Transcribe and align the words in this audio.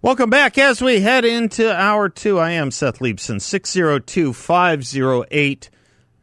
Welcome 0.00 0.30
back 0.30 0.56
as 0.58 0.80
we 0.80 1.00
head 1.00 1.24
into 1.24 1.74
hour 1.74 2.08
two. 2.08 2.38
I 2.38 2.52
am 2.52 2.70
Seth 2.70 3.00
Leibsohn, 3.00 3.42
602 3.42 4.32
508 4.32 5.70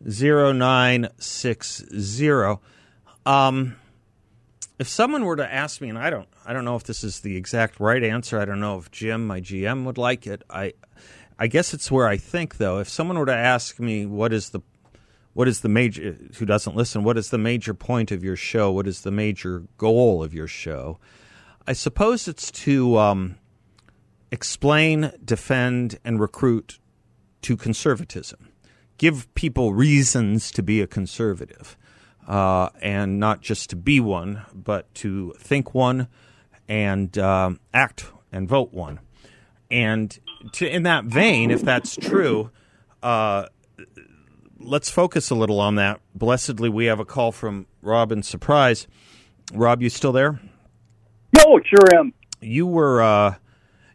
0960. 0.01 2.55
Um, 3.25 3.75
if 4.79 4.88
someone 4.88 5.25
were 5.25 5.35
to 5.35 5.53
ask 5.53 5.81
me, 5.81 5.89
and 5.89 5.98
I 5.98 6.09
don't, 6.09 6.29
I 6.45 6.53
don't 6.53 6.63
know 6.63 6.77
if 6.77 6.85
this 6.85 7.03
is 7.03 7.20
the 7.20 7.35
exact 7.35 7.81
right 7.81 8.01
answer. 8.01 8.39
I 8.39 8.45
don't 8.45 8.61
know 8.61 8.77
if 8.77 8.91
Jim, 8.91 9.27
my 9.27 9.41
GM, 9.41 9.84
would 9.84 9.98
like 9.98 10.26
it. 10.26 10.41
I, 10.49 10.71
I 11.37 11.48
guess 11.48 11.73
it's 11.73 11.91
where 11.91 12.07
I 12.07 12.15
think 12.15 12.55
though. 12.55 12.79
If 12.79 12.87
someone 12.87 13.20
were 13.20 13.26
to 13.26 13.35
ask 13.35 13.77
me, 13.77 14.05
what 14.05 14.31
is 14.31 14.51
the, 14.51 14.62
what 15.34 15.49
is 15.49 15.59
the 15.59 15.67
major? 15.67 16.17
Who 16.37 16.45
doesn't 16.45 16.77
listen? 16.77 17.03
What 17.03 17.17
is 17.17 17.29
the 17.29 17.37
major 17.37 17.73
point 17.73 18.13
of 18.13 18.23
your 18.23 18.37
show? 18.37 18.71
What 18.71 18.87
is 18.87 19.01
the 19.01 19.12
major 19.12 19.63
goal 19.77 20.23
of 20.23 20.34
your 20.34 20.48
show? 20.48 20.98
I 21.67 21.73
suppose 21.73 22.29
it's 22.29 22.51
to 22.51 22.98
um, 22.98 23.35
explain, 24.35 25.13
defend, 25.23 25.98
and 26.03 26.20
recruit 26.20 26.77
to 27.41 27.55
conservatism. 27.55 28.49
Give 28.98 29.34
people 29.34 29.73
reasons 29.73 30.51
to 30.51 30.62
be 30.62 30.82
a 30.82 30.87
conservative, 30.87 31.77
uh, 32.27 32.68
and 32.82 33.18
not 33.18 33.40
just 33.40 33.70
to 33.70 33.77
be 33.77 34.01
one, 34.01 34.41
but 34.54 34.93
to 34.96 35.34
think 35.37 35.74
one 35.74 36.09
and 36.68 37.18
um, 37.18 37.62
act 37.74 38.07
and 38.29 38.46
vote 38.46 38.74
one. 38.74 38.99
And 39.71 40.18
to, 40.54 40.70
in 40.70 40.84
that 40.84 41.05
vein, 41.05 41.49
if 41.49 41.62
that's 41.62 41.96
true, 41.96 42.52
uh, 43.02 43.46
let's 44.59 44.90
focus 44.90 45.29
a 45.29 45.35
little 45.35 45.62
on 45.62 45.76
that. 45.76 46.02
Blessedly, 46.13 46.68
we 46.68 46.85
have 46.85 46.99
a 46.99 47.05
call 47.05 47.31
from 47.31 47.68
Rob 47.81 48.12
in 48.12 48.21
Surprise. 48.21 48.85
Rob, 49.54 49.81
you 49.81 49.90
still 49.90 50.12
there? 50.12 50.41
No, 51.37 51.59
sure 51.65 51.96
am. 51.98 52.13
You 52.41 52.68
were 52.68 53.02
uh, 53.02 53.35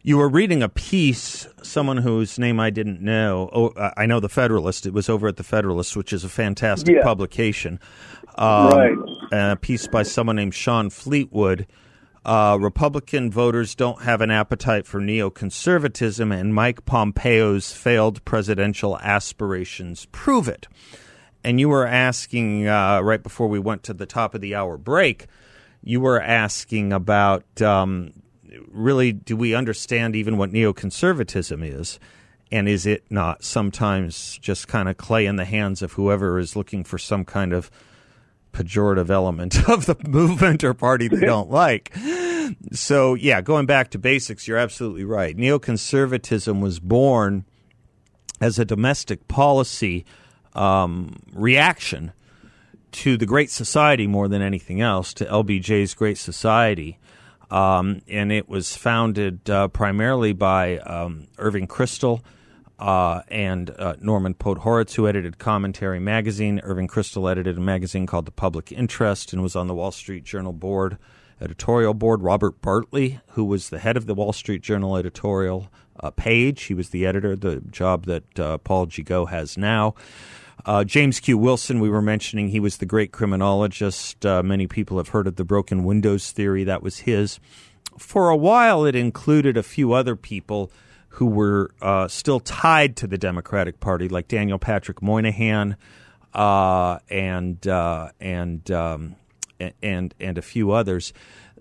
you 0.03 0.17
were 0.17 0.29
reading 0.29 0.63
a 0.63 0.69
piece, 0.69 1.47
someone 1.63 1.97
whose 1.97 2.39
name 2.39 2.59
I 2.59 2.69
didn't 2.69 3.01
know. 3.01 3.49
Oh, 3.53 3.91
I 3.97 4.05
know 4.05 4.19
the 4.19 4.29
Federalist. 4.29 4.85
It 4.85 4.93
was 4.93 5.09
over 5.09 5.27
at 5.27 5.37
the 5.37 5.43
Federalist, 5.43 5.95
which 5.95 6.11
is 6.13 6.23
a 6.23 6.29
fantastic 6.29 6.95
Yeah. 6.95 7.03
publication. 7.03 7.79
Um, 8.35 8.69
Right. 8.71 8.97
A 9.31 9.55
piece 9.55 9.87
by 9.87 10.03
someone 10.03 10.35
named 10.37 10.53
Shawn 10.55 10.89
Fleetwood. 10.89 11.67
Uh, 12.23 12.57
Republican 12.61 13.31
voters 13.31 13.73
don't 13.75 14.03
have 14.03 14.21
an 14.21 14.29
appetite 14.29 14.85
for 14.85 14.99
neoconservatism, 15.01 16.33
and 16.37 16.53
Mike 16.53 16.85
Pompeo's 16.85 17.71
failed 17.73 18.23
presidential 18.25 18.97
aspirations 18.99 20.05
prove 20.11 20.47
it. 20.47 20.67
And 21.43 21.59
you 21.59 21.67
were 21.69 21.85
asking 21.87 22.67
uh, 22.67 23.01
right 23.01 23.23
before 23.23 23.47
we 23.47 23.57
went 23.59 23.83
to 23.83 23.93
the 23.93 24.05
top 24.05 24.35
of 24.35 24.41
the 24.41 24.53
hour 24.53 24.77
break, 24.77 25.25
you 25.83 25.99
were 25.99 26.21
asking 26.21 26.93
about 26.93 27.59
um, 27.61 28.13
really 28.67 29.11
do 29.11 29.35
we 29.35 29.53
understand 29.53 30.15
even 30.15 30.37
what 30.37 30.51
neoconservatism 30.51 31.63
is? 31.63 31.99
And 32.51 32.67
is 32.67 32.85
it 32.85 33.03
not 33.09 33.43
sometimes 33.43 34.37
just 34.39 34.67
kind 34.67 34.89
of 34.89 34.97
clay 34.97 35.25
in 35.25 35.37
the 35.37 35.45
hands 35.45 35.81
of 35.81 35.93
whoever 35.93 36.37
is 36.37 36.55
looking 36.55 36.83
for 36.83 36.97
some 36.97 37.23
kind 37.23 37.53
of 37.53 37.71
pejorative 38.51 39.09
element 39.09 39.57
of 39.69 39.85
the 39.85 39.95
movement 40.07 40.63
or 40.63 40.73
party 40.73 41.07
they 41.07 41.25
don't 41.25 41.49
like? 41.51 41.95
So, 42.73 43.13
yeah, 43.13 43.39
going 43.39 43.65
back 43.65 43.91
to 43.91 43.99
basics, 43.99 44.47
you're 44.47 44.57
absolutely 44.57 45.05
right. 45.05 45.37
Neoconservatism 45.37 46.61
was 46.61 46.79
born 46.79 47.45
as 48.41 48.59
a 48.59 48.65
domestic 48.65 49.27
policy 49.29 50.05
um, 50.53 51.15
reaction 51.33 52.11
to 52.91 53.15
the 53.15 53.25
Great 53.25 53.49
Society 53.49 54.05
more 54.07 54.27
than 54.27 54.41
anything 54.41 54.81
else, 54.81 55.13
to 55.13 55.25
LBJ's 55.25 55.93
Great 55.93 56.17
Society. 56.17 56.99
Um, 57.51 58.01
and 58.07 58.31
it 58.31 58.47
was 58.47 58.75
founded 58.75 59.49
uh, 59.49 59.67
primarily 59.67 60.31
by 60.31 60.77
um, 60.77 61.27
Irving 61.37 61.67
Kristol 61.67 62.21
uh, 62.79 63.21
and 63.27 63.69
uh, 63.69 63.95
Norman 63.99 64.33
Podhoretz, 64.33 64.95
who 64.95 65.07
edited 65.07 65.37
Commentary 65.37 65.99
magazine. 65.99 66.61
Irving 66.63 66.87
Kristol 66.87 67.29
edited 67.29 67.57
a 67.57 67.61
magazine 67.61 68.07
called 68.07 68.25
The 68.25 68.31
Public 68.31 68.71
Interest 68.71 69.33
and 69.33 69.43
was 69.43 69.55
on 69.55 69.67
the 69.67 69.75
Wall 69.75 69.91
Street 69.91 70.23
Journal 70.23 70.53
board, 70.53 70.97
editorial 71.41 71.93
board. 71.93 72.23
Robert 72.23 72.61
Bartley, 72.61 73.19
who 73.31 73.43
was 73.43 73.69
the 73.69 73.79
head 73.79 73.97
of 73.97 74.05
the 74.05 74.15
Wall 74.15 74.31
Street 74.31 74.61
Journal 74.61 74.95
editorial 74.95 75.67
uh, 75.99 76.09
page, 76.09 76.63
he 76.63 76.73
was 76.73 76.89
the 76.89 77.05
editor, 77.05 77.35
the 77.35 77.61
job 77.69 78.05
that 78.05 78.39
uh, 78.39 78.57
Paul 78.59 78.87
Gigot 78.87 79.29
has 79.29 79.57
now. 79.57 79.93
Uh, 80.65 80.83
James 80.83 81.19
Q. 81.19 81.37
Wilson, 81.37 81.79
we 81.79 81.89
were 81.89 82.01
mentioning, 82.01 82.49
he 82.49 82.59
was 82.59 82.77
the 82.77 82.85
great 82.85 83.11
criminologist. 83.11 84.25
Uh, 84.25 84.43
many 84.43 84.67
people 84.67 84.97
have 84.97 85.09
heard 85.09 85.27
of 85.27 85.35
the 85.35 85.43
broken 85.43 85.83
windows 85.83 86.31
theory. 86.31 86.63
That 86.63 86.83
was 86.83 86.99
his. 86.99 87.39
For 87.97 88.29
a 88.29 88.37
while, 88.37 88.85
it 88.85 88.95
included 88.95 89.57
a 89.57 89.63
few 89.63 89.93
other 89.93 90.15
people 90.15 90.71
who 91.09 91.25
were 91.25 91.71
uh, 91.81 92.07
still 92.07 92.39
tied 92.39 92.95
to 92.97 93.07
the 93.07 93.17
Democratic 93.17 93.79
Party, 93.79 94.07
like 94.07 94.27
Daniel 94.27 94.59
Patrick 94.59 95.01
Moynihan 95.01 95.75
uh, 96.33 96.99
and 97.09 97.67
uh, 97.67 98.09
and 98.19 98.69
um, 98.71 99.15
and 99.81 100.13
and 100.19 100.37
a 100.37 100.41
few 100.41 100.71
others 100.71 101.13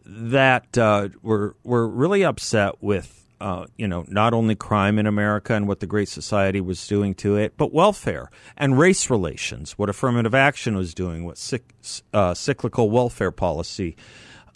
that 0.04 0.78
uh, 0.78 1.08
were 1.22 1.56
were 1.64 1.88
really 1.88 2.24
upset 2.24 2.82
with 2.82 3.19
uh, 3.40 3.66
you 3.76 3.88
know 3.88 4.04
not 4.08 4.34
only 4.34 4.54
crime 4.54 4.98
in 4.98 5.06
America 5.06 5.54
and 5.54 5.66
what 5.66 5.80
the 5.80 5.86
Great 5.86 6.08
Society 6.08 6.60
was 6.60 6.86
doing 6.86 7.14
to 7.16 7.36
it, 7.36 7.54
but 7.56 7.72
welfare 7.72 8.30
and 8.56 8.78
race 8.78 9.10
relations, 9.10 9.72
what 9.72 9.88
affirmative 9.88 10.34
action 10.34 10.76
was 10.76 10.94
doing, 10.94 11.24
what 11.24 11.36
cyc- 11.36 12.02
uh, 12.12 12.34
cyclical 12.34 12.90
welfare 12.90 13.30
policy 13.30 13.96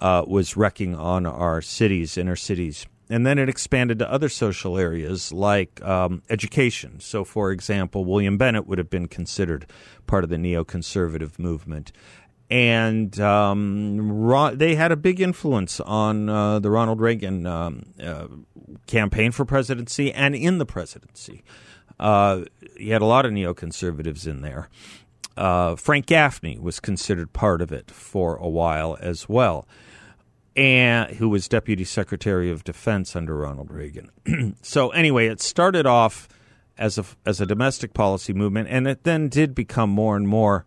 uh, 0.00 0.24
was 0.26 0.56
wrecking 0.56 0.94
on 0.94 1.26
our 1.26 1.62
cities, 1.62 2.18
inner 2.18 2.36
cities. 2.36 2.86
And 3.10 3.26
then 3.26 3.38
it 3.38 3.50
expanded 3.50 3.98
to 3.98 4.10
other 4.10 4.30
social 4.30 4.78
areas 4.78 5.30
like 5.30 5.82
um, 5.82 6.22
education. 6.30 7.00
So, 7.00 7.22
for 7.22 7.52
example, 7.52 8.06
William 8.06 8.38
Bennett 8.38 8.66
would 8.66 8.78
have 8.78 8.88
been 8.88 9.08
considered 9.08 9.66
part 10.06 10.24
of 10.24 10.30
the 10.30 10.36
neoconservative 10.36 11.38
movement 11.38 11.92
and 12.50 13.18
um, 13.20 14.56
they 14.56 14.74
had 14.74 14.92
a 14.92 14.96
big 14.96 15.20
influence 15.20 15.80
on 15.80 16.28
uh, 16.28 16.58
the 16.58 16.70
Ronald 16.70 17.00
Reagan 17.00 17.46
um, 17.46 17.86
uh, 18.02 18.26
campaign 18.86 19.32
for 19.32 19.44
presidency 19.44 20.12
and 20.12 20.34
in 20.34 20.58
the 20.58 20.66
presidency. 20.66 21.42
Uh, 21.98 22.42
he 22.76 22.90
had 22.90 23.02
a 23.02 23.06
lot 23.06 23.24
of 23.24 23.32
neoconservatives 23.32 24.26
in 24.26 24.42
there. 24.42 24.68
Uh, 25.36 25.74
Frank 25.76 26.06
Gaffney 26.06 26.58
was 26.58 26.80
considered 26.80 27.32
part 27.32 27.60
of 27.60 27.72
it 27.72 27.90
for 27.90 28.36
a 28.36 28.48
while 28.48 28.96
as 29.00 29.28
well, 29.28 29.66
and 30.54 31.10
who 31.16 31.28
was 31.28 31.48
Deputy 31.48 31.84
Secretary 31.84 32.50
of 32.50 32.62
Defense 32.62 33.16
under 33.16 33.36
Ronald 33.36 33.70
Reagan. 33.72 34.10
so 34.62 34.90
anyway, 34.90 35.26
it 35.26 35.40
started 35.40 35.86
off 35.86 36.28
as 36.76 36.98
a 36.98 37.04
as 37.26 37.40
a 37.40 37.46
domestic 37.46 37.94
policy 37.94 38.32
movement, 38.32 38.68
and 38.70 38.86
it 38.86 39.04
then 39.04 39.28
did 39.28 39.54
become 39.54 39.90
more 39.90 40.16
and 40.16 40.28
more 40.28 40.66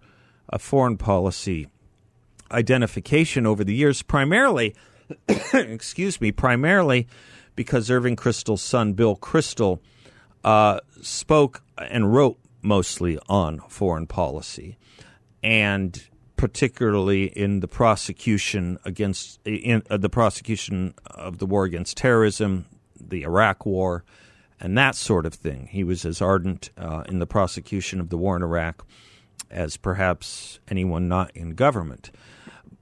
foreign 0.59 0.97
policy 0.97 1.67
identification 2.51 3.45
over 3.45 3.63
the 3.63 3.75
years, 3.75 4.01
primarily, 4.01 4.75
excuse 5.53 6.21
me, 6.21 6.31
primarily 6.31 7.07
because 7.55 7.89
Irving 7.89 8.15
Kristol's 8.15 8.61
son, 8.61 8.93
Bill 8.93 9.15
Kristol, 9.15 9.79
uh, 10.43 10.79
spoke 11.01 11.63
and 11.77 12.13
wrote 12.13 12.39
mostly 12.61 13.19
on 13.27 13.59
foreign 13.67 14.07
policy, 14.07 14.77
and 15.43 16.07
particularly 16.35 17.25
in 17.25 17.59
the 17.61 17.67
prosecution 17.67 18.77
against 18.85 19.39
in 19.45 19.81
uh, 19.89 19.97
the 19.97 20.09
prosecution 20.09 20.93
of 21.05 21.39
the 21.39 21.45
war 21.45 21.65
against 21.65 21.97
terrorism, 21.97 22.65
the 22.99 23.23
Iraq 23.23 23.65
War, 23.65 24.03
and 24.59 24.77
that 24.77 24.95
sort 24.95 25.25
of 25.25 25.33
thing. 25.33 25.67
He 25.71 25.83
was 25.83 26.05
as 26.05 26.21
ardent 26.21 26.69
uh, 26.77 27.03
in 27.09 27.19
the 27.19 27.27
prosecution 27.27 27.99
of 27.99 28.09
the 28.09 28.17
war 28.17 28.35
in 28.35 28.43
Iraq 28.43 28.85
as 29.49 29.77
perhaps 29.77 30.59
anyone 30.69 31.07
not 31.07 31.31
in 31.35 31.51
government. 31.51 32.11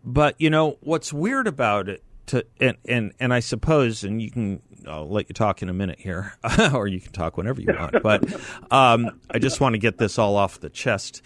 But 0.04 0.36
you 0.40 0.50
know 0.50 0.78
what's 0.82 1.12
weird 1.12 1.48
about 1.48 1.90
it, 1.90 2.04
to 2.28 2.46
and 2.60 2.78
and, 2.88 3.14
and 3.20 3.34
I 3.34 3.40
suppose, 3.40 4.04
and 4.04 4.22
you 4.22 4.32
can 4.32 4.62
I'll 4.88 5.10
let 5.10 5.30
you 5.30 5.34
talk 5.34 5.62
in 5.62 5.70
a 5.70 5.74
minute 5.74 6.00
here, 6.00 6.34
or 6.74 6.88
you 6.88 7.00
can 7.00 7.12
talk 7.12 7.38
whenever 7.38 7.62
you 7.62 7.74
want. 7.78 8.02
But 8.04 8.24
um, 8.72 9.20
I 9.32 9.40
just 9.40 9.60
want 9.60 9.74
to 9.74 9.80
get 9.80 9.98
this 9.98 10.20
all 10.20 10.36
off 10.36 10.60
the 10.60 10.70
chest. 10.70 11.22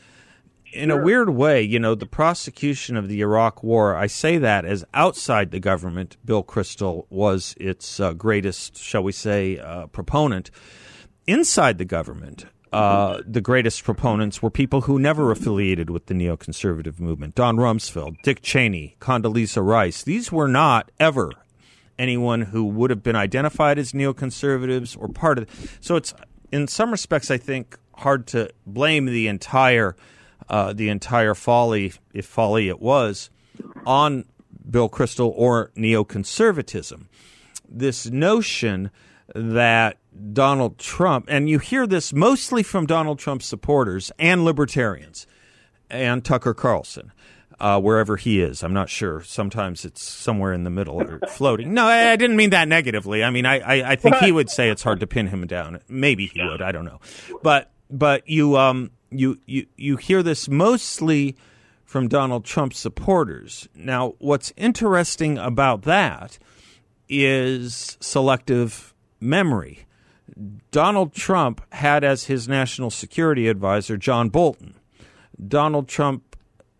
in 0.71 0.91
a 0.91 0.97
weird 0.97 1.29
way, 1.29 1.61
you 1.61 1.79
know, 1.79 1.95
the 1.95 2.05
prosecution 2.05 2.95
of 2.95 3.07
the 3.07 3.21
Iraq 3.21 3.63
War, 3.63 3.95
I 3.95 4.07
say 4.07 4.37
that 4.37 4.65
as 4.65 4.85
outside 4.93 5.51
the 5.51 5.59
government, 5.59 6.17
Bill 6.23 6.43
Kristol 6.43 7.05
was 7.09 7.55
its 7.59 7.99
uh, 7.99 8.13
greatest, 8.13 8.77
shall 8.77 9.03
we 9.03 9.11
say, 9.11 9.57
uh, 9.57 9.87
proponent. 9.87 10.51
Inside 11.27 11.77
the 11.77 11.85
government, 11.85 12.45
uh, 12.71 13.21
the 13.25 13.41
greatest 13.41 13.83
proponents 13.83 14.41
were 14.41 14.49
people 14.49 14.81
who 14.81 14.99
never 14.99 15.31
affiliated 15.31 15.89
with 15.89 16.05
the 16.05 16.13
neoconservative 16.13 16.99
movement 16.99 17.35
Don 17.35 17.57
Rumsfeld, 17.57 18.21
Dick 18.21 18.41
Cheney, 18.41 18.95
Condoleezza 18.99 19.65
Rice. 19.65 20.03
These 20.03 20.31
were 20.31 20.47
not 20.47 20.91
ever 20.99 21.31
anyone 21.97 22.41
who 22.41 22.63
would 22.63 22.89
have 22.89 23.03
been 23.03 23.15
identified 23.15 23.77
as 23.77 23.91
neoconservatives 23.91 24.95
or 24.99 25.07
part 25.09 25.37
of. 25.37 25.77
So 25.81 25.95
it's, 25.95 26.13
in 26.51 26.67
some 26.67 26.91
respects, 26.91 27.29
I 27.29 27.37
think, 27.37 27.77
hard 27.95 28.27
to 28.27 28.49
blame 28.65 29.05
the 29.05 29.27
entire 29.27 29.95
uh, 30.47 30.73
the 30.73 30.89
entire 30.89 31.35
folly, 31.35 31.93
if 32.11 32.25
folly 32.25 32.69
it 32.69 32.79
was, 32.79 33.29
on 33.85 34.25
Bill 34.67 34.89
Kristol 34.89 35.31
or 35.35 35.71
neoconservatism. 35.77 37.05
This 37.69 38.07
notion 38.07 38.89
that 39.35 39.98
Donald 40.33 40.77
Trump, 40.77 41.25
and 41.29 41.49
you 41.49 41.59
hear 41.59 41.87
this 41.87 42.13
mostly 42.13 42.63
from 42.63 42.85
Donald 42.85 43.19
Trump 43.19 43.41
supporters 43.41 44.11
and 44.19 44.43
libertarians 44.43 45.27
and 45.89 46.23
Tucker 46.23 46.53
Carlson. 46.53 47.11
Uh, 47.61 47.77
wherever 47.77 48.15
he 48.15 48.39
is. 48.39 48.63
I'm 48.63 48.71
not 48.71 48.87
sure. 48.89 49.21
Sometimes 49.21 49.83
it's 49.83 50.01
somewhere 50.01 50.53
in 50.53 50.63
the 50.63 50.69
middle 50.69 51.01
or 51.01 51.19
floating. 51.27 51.73
No, 51.73 51.87
I, 51.87 52.11
I 52.11 52.15
didn't 52.15 52.37
mean 52.37 52.51
that 52.51 52.69
negatively. 52.69 53.21
I 53.21 53.31
mean, 53.31 53.45
I, 53.45 53.59
I, 53.59 53.91
I, 53.91 53.95
think 53.97 54.15
he 54.15 54.31
would 54.31 54.49
say 54.49 54.69
it's 54.69 54.81
hard 54.81 55.01
to 55.01 55.07
pin 55.07 55.27
him 55.27 55.45
down. 55.45 55.81
Maybe 55.89 56.27
he 56.27 56.41
would. 56.41 56.61
I 56.61 56.71
don't 56.71 56.85
know. 56.85 57.01
But 57.43 57.69
but 57.89 58.29
you 58.29 58.55
um 58.55 58.91
you 59.11 59.39
you 59.45 59.65
you 59.75 59.97
hear 59.97 60.23
this 60.23 60.47
mostly 60.47 61.35
from 61.83 62.07
Donald 62.07 62.45
Trump 62.45 62.73
supporters. 62.73 63.67
Now, 63.75 64.13
what's 64.19 64.53
interesting 64.55 65.37
about 65.37 65.81
that 65.81 66.39
is 67.09 67.97
selective 67.99 68.93
memory. 69.19 69.85
Donald 70.71 71.13
Trump 71.13 71.61
had 71.73 72.03
as 72.03 72.25
his 72.25 72.47
national 72.47 72.89
security 72.89 73.47
advisor 73.47 73.97
John 73.97 74.29
Bolton. 74.29 74.75
Donald 75.47 75.87
Trump 75.87 76.35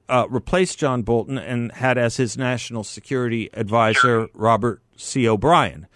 uh, 0.07 0.25
replaced 0.29 0.79
John 0.79 1.03
Bolton 1.03 1.37
and 1.37 1.71
had 1.71 1.97
as 1.97 2.17
his 2.17 2.37
national 2.37 2.83
security 2.83 3.49
advisor 3.53 4.27
Robert 4.33 4.81
C. 4.97 5.27
O'Brien, 5.27 5.87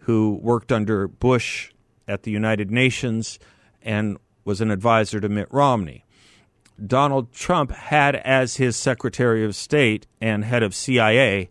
who 0.00 0.38
worked 0.42 0.72
under 0.72 1.08
Bush 1.08 1.72
at 2.08 2.24
the 2.24 2.30
United 2.30 2.70
Nations 2.70 3.38
and 3.82 4.18
was 4.44 4.60
an 4.60 4.70
advisor 4.70 5.20
to 5.20 5.28
Mitt 5.28 5.48
Romney. 5.50 6.04
Donald 6.84 7.32
Trump 7.32 7.70
had 7.70 8.16
as 8.16 8.56
his 8.56 8.76
Secretary 8.76 9.44
of 9.44 9.54
State 9.54 10.06
and 10.20 10.44
head 10.44 10.62
of 10.62 10.74
CIA 10.74 11.50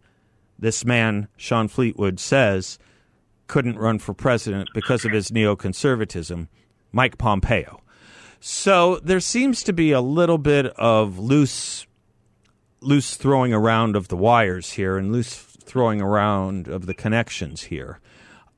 this 0.60 0.84
man, 0.84 1.30
Shawn 1.38 1.68
Fleetwood, 1.68 2.20
says 2.20 2.78
couldn't 3.50 3.78
run 3.78 4.00
for 4.00 4.14
president 4.14 4.70
because 4.74 5.04
of 5.04 5.12
his 5.12 5.32
neoconservatism, 5.32 6.48
Mike 6.94 7.18
Pompeo. 7.18 7.82
So 8.40 9.00
there 9.04 9.20
seems 9.20 9.64
to 9.64 9.74
be 9.74 9.92
a 9.92 10.00
little 10.00 10.38
bit 10.38 10.68
of 10.78 11.20
loose 11.20 11.86
loose 12.82 13.18
throwing 13.18 13.52
around 13.52 13.98
of 13.98 14.08
the 14.08 14.16
wires 14.16 14.72
here 14.72 14.98
and 14.98 15.12
loose 15.12 15.36
throwing 15.36 16.00
around 16.00 16.70
of 16.70 16.86
the 16.86 16.94
connections 16.94 17.64
here. 17.64 18.00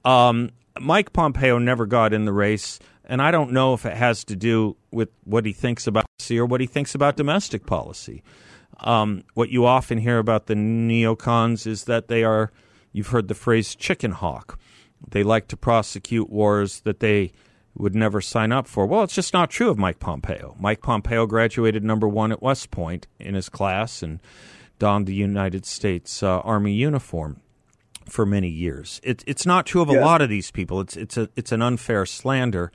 Um, 0.06 0.52
Mike 0.80 1.12
Pompeo 1.12 1.58
never 1.58 1.88
got 1.88 2.14
in 2.14 2.26
the 2.26 2.34
race, 2.34 2.78
and 3.04 3.20
I 3.20 3.32
don't 3.32 3.52
know 3.52 3.74
if 3.74 3.84
it 3.84 3.98
has 3.98 4.24
to 4.26 4.36
do 4.36 4.78
with 4.92 5.10
what 5.24 5.46
he 5.46 5.54
thinks 5.54 5.88
about 5.88 6.06
or 6.30 6.46
what 6.46 6.62
he 6.62 6.68
thinks 6.68 6.94
about 6.94 7.18
domestic 7.18 7.66
policy. 7.66 8.22
Um, 8.82 9.24
what 9.34 9.50
you 9.50 9.66
often 9.66 9.98
hear 9.98 10.20
about 10.20 10.46
the 10.46 10.54
neocons 10.54 11.66
is 11.66 11.86
that 11.86 12.08
they 12.08 12.24
are, 12.24 12.52
you've 12.94 13.08
heard 13.08 13.28
the 13.28 13.34
phrase 13.34 13.76
chicken 13.76 14.12
hawk. 14.12 14.60
They 15.09 15.24
like 15.24 15.48
to 15.50 15.57
prosecute 15.57 16.30
wars 16.30 16.81
that 16.81 17.00
they 17.00 17.31
would 17.75 17.95
never 17.95 18.21
sign 18.21 18.51
up 18.51 18.68
for. 18.68 18.86
Well, 18.86 19.03
it's 19.03 19.15
just 19.15 19.33
not 19.33 19.50
true 19.50 19.69
of 19.69 19.77
Mike 19.77 20.00
Pompeo. 20.00 20.56
Mike 20.59 20.81
Pompeo 20.81 21.25
graduated 21.25 21.83
number 21.83 22.07
one 22.07 22.31
at 22.31 22.42
West 22.42 22.71
Point 22.71 23.07
in 23.19 23.33
his 23.33 23.50
class 23.50 24.03
and 24.03 24.19
donned 24.80 25.06
the 25.06 25.13
United 25.13 25.65
States 25.65 26.21
uh, 26.21 26.39
Army 26.39 26.74
uniform 26.74 27.39
for 28.09 28.25
many 28.25 28.50
years. 28.50 29.00
It, 29.03 29.24
it's 29.25 29.45
not 29.45 29.65
true 29.65 29.81
of 29.81 29.89
a 29.89 30.00
lot 30.00 30.21
of 30.21 30.30
these 30.30 30.51
people. 30.51 30.81
It's 30.81 30.98
it's 30.98 31.18
a 31.18 31.30
it's 31.36 31.51
an 31.51 31.62
unfair 31.62 32.06
slander 32.06 32.71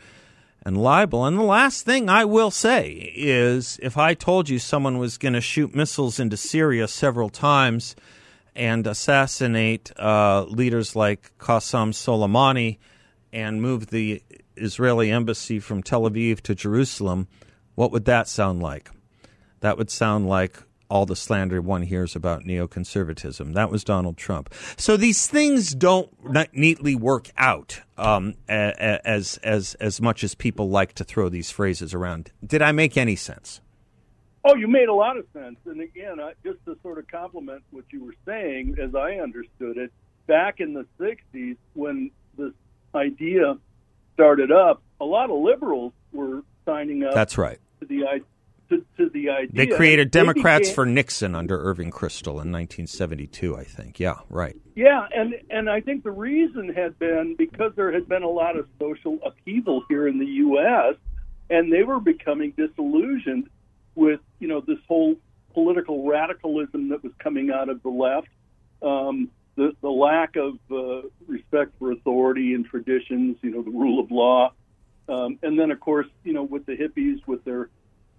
and 0.65 0.77
libel. 0.77 1.25
And 1.25 1.39
the 1.39 1.43
last 1.43 1.85
thing 1.85 2.09
I 2.09 2.25
will 2.25 2.51
say 2.51 3.13
is, 3.15 3.79
if 3.83 3.97
I 3.97 4.15
told 4.15 4.49
you 4.49 4.59
someone 4.59 4.99
was 4.99 5.19
going 5.19 5.35
to 5.35 5.41
shoot 5.41 5.75
missiles 5.75 6.19
into 6.19 6.37
Syria 6.37 6.89
several 6.89 7.29
times 7.29 7.95
and 8.57 8.87
assassinate 8.87 9.93
uh, 9.99 10.45
leaders 10.45 10.97
like 10.97 11.31
Qasem 11.39 11.93
Soleimani 11.93 12.79
and 13.33 13.61
move 13.61 13.89
the 13.89 14.23
Israeli 14.57 15.11
embassy 15.11 15.61
from 15.61 15.83
Tel 15.83 16.03
Aviv 16.03 16.41
to 16.43 16.55
Jerusalem, 16.55 17.29
what 17.75 17.93
would 17.93 18.07
that 18.07 18.29
sound 18.29 18.63
like? 18.63 18.91
That 19.61 19.77
would 19.79 19.91
sound 19.91 20.29
like 20.29 20.59
all 20.89 21.05
the 21.05 21.17
slander 21.17 21.61
one 21.61 21.83
hears 21.83 22.15
about 22.15 22.45
neoconservatism. 22.45 23.55
That 23.55 23.71
was 23.71 23.85
Donald 23.85 24.17
Trump. 24.17 24.55
So 24.77 24.97
these 24.97 25.27
things 25.27 25.75
don't 25.75 26.11
neatly 26.53 26.95
work 26.95 27.31
out 27.37 27.81
um, 27.99 28.35
as 28.49 29.39
as 29.39 29.75
as 29.75 30.01
much 30.01 30.23
as 30.23 30.35
people 30.35 30.69
like 30.69 30.95
to 30.95 31.05
throw 31.05 31.29
these 31.29 31.51
phrases 31.51 31.93
around. 31.93 32.31
Did 32.45 32.63
I 32.63 32.73
make 32.73 32.97
any 32.97 33.17
sense? 33.17 33.61
Oh, 34.49 34.55
you 34.55 34.69
made 34.69 34.89
a 34.89 34.95
lot 34.95 35.17
of 35.17 35.27
sense. 35.33 35.57
And 35.67 35.81
again, 35.81 36.19
just 36.45 36.65
to 36.67 36.77
sort 36.83 36.99
of 36.99 37.09
complement 37.09 37.63
what 37.71 37.85
you 37.91 38.05
were 38.05 38.15
saying, 38.25 38.77
as 38.81 38.95
I 38.95 39.15
understood 39.15 39.77
it, 39.77 39.93
back 40.27 40.61
in 40.61 40.73
the 40.73 40.87
'60s 41.01 41.57
when 41.75 42.11
this 42.39 42.53
idea 42.95 43.59
started 44.15 44.53
up, 44.53 44.83
a 45.01 45.05
lot 45.05 45.31
of 45.31 45.39
liberals 45.39 45.93
were 46.13 46.43
signing 46.65 47.03
up. 47.03 47.15
That's 47.15 47.37
right. 47.37 47.59
To 47.81 47.87
the 47.87 48.05
to, 48.69 48.85
to 48.97 49.09
the 49.11 49.31
idea. 49.31 49.67
They 49.67 49.67
created 49.67 50.11
Democrats 50.11 50.69
became, 50.69 50.75
for 50.75 50.87
Nixon 50.87 51.35
under 51.35 51.61
Irving 51.61 51.91
Kristol 51.91 52.43
in 52.43 52.53
1972, 52.53 53.57
I 53.57 53.65
think. 53.65 54.01
Yeah, 54.01 54.19
right. 54.29 54.57
Yeah, 54.75 55.07
and 55.15 55.35
and 55.51 55.71
I 55.71 55.81
think 55.81 56.05
the 56.05 56.11
reason 56.11 56.73
had 56.75 56.99
been 56.99 57.35
because 57.37 57.73
there 57.77 57.93
had 57.93 58.09
been 58.09 58.23
a 58.23 58.29
lot 58.29 58.57
of 58.57 58.67
social 58.79 59.19
upheaval 59.25 59.85
here 59.89 60.09
in 60.09 60.19
the 60.19 60.27
U.S. 60.27 60.97
and 61.51 61.73
they 61.73 61.83
were 61.83 62.01
becoming 62.01 62.53
disillusioned 62.57 63.49
with 63.97 64.21
you 64.39 64.47
know 64.47 64.61
this 64.61 64.79
whole 64.87 65.17
political 65.53 66.07
radicalism 66.07 66.91
that 66.91 67.03
was 67.03 67.13
coming 67.19 67.51
out 67.51 67.69
of 67.69 67.83
the 67.83 67.89
left. 67.89 68.29
Um, 68.83 69.31
the, 69.57 69.75
the 69.81 69.89
lack 69.89 70.37
of 70.37 70.59
uh, 70.71 71.09
respect 71.27 71.73
for 71.79 71.91
authority 71.91 72.53
and 72.53 72.67
traditions, 72.67 73.39
you 73.41 73.51
know, 73.51 73.63
the 73.63 73.71
rule 73.71 73.99
of 73.99 74.11
law, 74.11 74.53
um, 75.09 75.39
and 75.43 75.59
then 75.59 75.71
of 75.71 75.81
course, 75.81 76.07
you 76.25 76.35
know, 76.35 76.43
with 76.43 76.67
the 76.67 76.77
hippies 76.77 77.27
with 77.27 77.43
their 77.45 77.71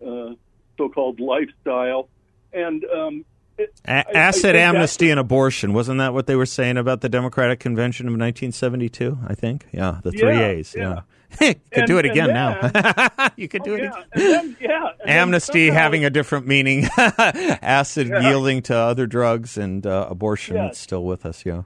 uh, 0.05 0.33
so-called 0.77 1.19
lifestyle, 1.19 2.09
and 2.51 2.83
um, 2.85 3.23
it, 3.57 3.73
A- 3.85 4.17
acid 4.17 4.55
I, 4.55 4.59
I 4.59 4.61
amnesty 4.63 5.11
and 5.11 5.19
abortion 5.19 5.73
wasn't 5.73 5.99
that 5.99 6.13
what 6.13 6.27
they 6.27 6.35
were 6.35 6.45
saying 6.45 6.77
about 6.77 7.01
the 7.01 7.09
Democratic 7.09 7.59
Convention 7.59 8.07
of 8.07 8.13
1972? 8.13 9.19
I 9.27 9.35
think, 9.35 9.67
yeah, 9.71 9.99
the 10.03 10.11
three 10.11 10.35
yeah, 10.35 10.47
A's, 10.47 10.75
yeah. 10.75 10.81
yeah. 10.81 11.01
you 11.41 11.53
could 11.53 11.61
and, 11.71 11.87
do 11.87 11.97
it 11.97 12.05
again 12.05 12.27
then, 12.27 12.71
now. 12.73 13.29
you 13.35 13.47
could 13.47 13.63
do 13.63 13.73
oh, 13.73 13.75
it 13.75 13.83
yeah. 13.83 13.89
again. 13.89 14.07
Then, 14.15 14.57
yeah. 14.59 14.89
Amnesty 15.05 15.69
having 15.69 16.05
a 16.05 16.09
different 16.09 16.47
meaning. 16.47 16.87
Acid 16.97 18.07
yeah. 18.07 18.21
yielding 18.21 18.61
to 18.63 18.75
other 18.75 19.05
drugs 19.05 19.57
and 19.57 19.85
uh, 19.85 20.07
abortion. 20.09 20.55
Yeah. 20.55 20.67
It's 20.67 20.79
still 20.79 21.03
with 21.03 21.25
us. 21.25 21.45
Yeah. 21.45 21.63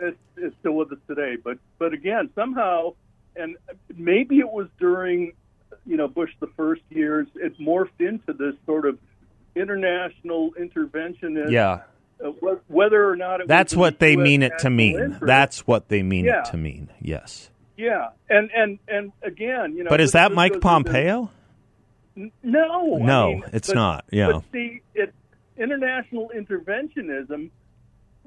It's, 0.00 0.18
it's 0.36 0.56
still 0.60 0.74
with 0.74 0.92
us 0.92 0.98
today. 1.06 1.36
But 1.42 1.58
but 1.78 1.92
again, 1.92 2.30
somehow, 2.34 2.94
and 3.34 3.56
maybe 3.96 4.38
it 4.38 4.50
was 4.50 4.68
during, 4.78 5.32
you 5.86 5.96
know, 5.96 6.08
Bush 6.08 6.30
the 6.40 6.50
first 6.56 6.82
years. 6.90 7.26
It 7.34 7.58
morphed 7.58 8.00
into 8.00 8.32
this 8.32 8.54
sort 8.66 8.86
of 8.86 8.98
international 9.56 10.52
interventionist. 10.60 11.50
Yeah. 11.50 11.80
Uh, 12.24 12.30
whether 12.66 13.08
or 13.08 13.14
not 13.14 13.40
it 13.40 13.46
that's 13.46 13.76
what 13.76 14.00
they 14.00 14.16
mean 14.16 14.42
it 14.42 14.52
to 14.58 14.70
mean. 14.70 14.98
Interest. 14.98 15.24
That's 15.24 15.66
what 15.68 15.88
they 15.88 16.02
mean 16.02 16.26
it 16.26 16.46
to 16.46 16.56
mean. 16.56 16.90
Yes. 17.00 17.50
Yeah, 17.78 18.08
and 18.28 18.50
and 18.54 18.78
and 18.88 19.12
again, 19.22 19.76
you 19.76 19.84
know. 19.84 19.88
But 19.88 20.00
is 20.00 20.12
that 20.12 20.32
Mike 20.32 20.60
Pompeo? 20.60 21.30
no, 22.16 22.96
no, 22.96 23.28
I 23.28 23.34
mean, 23.34 23.44
it's 23.52 23.68
but, 23.68 23.74
not. 23.76 24.04
Yeah. 24.10 24.32
But 24.32 24.42
see, 24.52 24.82
it, 24.96 25.14
international 25.56 26.32
interventionism 26.36 27.50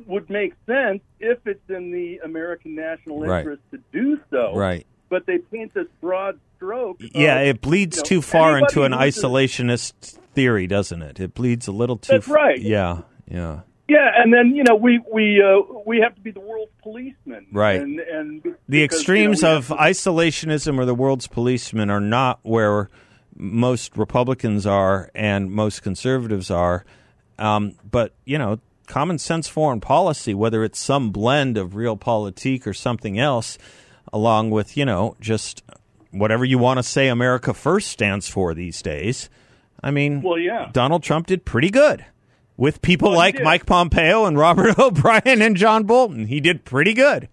would 0.06 0.30
make 0.30 0.54
sense 0.66 1.02
if 1.20 1.46
it's 1.46 1.70
in 1.70 1.92
the 1.92 2.20
American 2.24 2.76
national 2.76 3.24
interest 3.24 3.62
right. 3.72 3.84
to 3.84 4.00
do 4.00 4.20
so. 4.30 4.56
Right. 4.56 4.88
But 5.10 5.26
they 5.26 5.40
paint 5.40 5.74
this 5.74 5.88
broad 6.00 6.40
stroke. 6.56 7.02
Yeah, 7.14 7.40
of, 7.40 7.48
it 7.48 7.62
bleeds 7.62 7.98
you 7.98 8.04
know, 8.04 8.06
too 8.06 8.22
far 8.22 8.58
into 8.58 8.84
an 8.84 8.94
isolationist 8.94 10.18
theory, 10.34 10.68
doesn't 10.68 11.02
it? 11.02 11.20
It 11.20 11.34
bleeds 11.34 11.68
a 11.68 11.74
little 11.74 11.98
too. 11.98 12.14
That's 12.14 12.30
right. 12.30 12.62
Yeah, 12.62 13.02
yeah. 13.28 13.62
Yeah, 13.92 14.10
and 14.16 14.34
then 14.34 14.56
you 14.56 14.64
know 14.64 14.76
we 14.76 15.02
we 15.12 15.44
uh, 15.44 15.60
we 15.86 16.00
have 16.00 16.16
to 16.16 16.22
be 16.22 16.32
the 16.32 16.40
world's 16.40 16.72
policeman, 16.82 17.48
right? 17.52 17.82
And, 17.82 18.00
and 18.00 18.56
the 18.70 18.86
extremes 18.86 19.42
you 19.42 19.50
know, 19.50 19.58
of 19.58 19.68
to... 19.68 19.76
isolationism 19.76 20.80
or 20.80 20.86
the 20.86 20.96
world's 20.96 21.28
policeman 21.28 21.90
are 21.90 22.00
not 22.00 22.40
where 22.44 22.90
most 23.36 23.98
Republicans 23.98 24.66
are 24.66 25.12
and 25.14 25.52
most 25.52 25.84
conservatives 25.84 26.50
are. 26.50 26.86
Um, 27.38 27.76
but, 27.90 28.14
you 28.24 28.38
know, 28.38 28.60
common 28.88 29.18
sense 29.18 29.50
foreign 29.50 29.82
policy, 29.82 30.34
whether 30.34 30.64
it's 30.64 30.80
some 30.80 31.12
blend 31.12 31.58
of 31.58 31.76
real 31.76 31.98
realpolitik 31.98 32.66
or 32.66 32.74
something 32.74 33.20
else, 33.20 33.58
along 34.14 34.52
with, 34.52 34.78
you 34.78 34.86
know, 34.86 35.18
just 35.20 35.64
whatever 36.12 36.46
you 36.46 36.58
want 36.58 36.78
to 36.78 36.84
say 36.84 37.10
America 37.10 37.54
First 37.54 37.90
stands 37.90 38.30
for 38.30 38.54
these 38.54 38.82
days. 38.82 39.30
I 39.84 39.92
mean, 39.92 40.22
well, 40.22 40.40
yeah. 40.40 40.70
Donald 40.72 41.04
Trump 41.04 41.28
did 41.28 41.44
pretty 41.44 41.72
good 41.72 42.06
with 42.62 42.80
people 42.84 43.08
oh, 43.08 43.12
well, 43.12 43.18
like 43.18 43.42
Mike 43.42 43.66
Pompeo 43.66 44.26
and 44.26 44.38
Robert 44.38 44.78
O'Brien 44.80 45.42
and 45.42 45.58
John 45.58 45.84
Bolton. 45.84 46.28
He 46.28 46.40
did 46.40 46.64
pretty 46.64 46.94
good. 46.94 47.28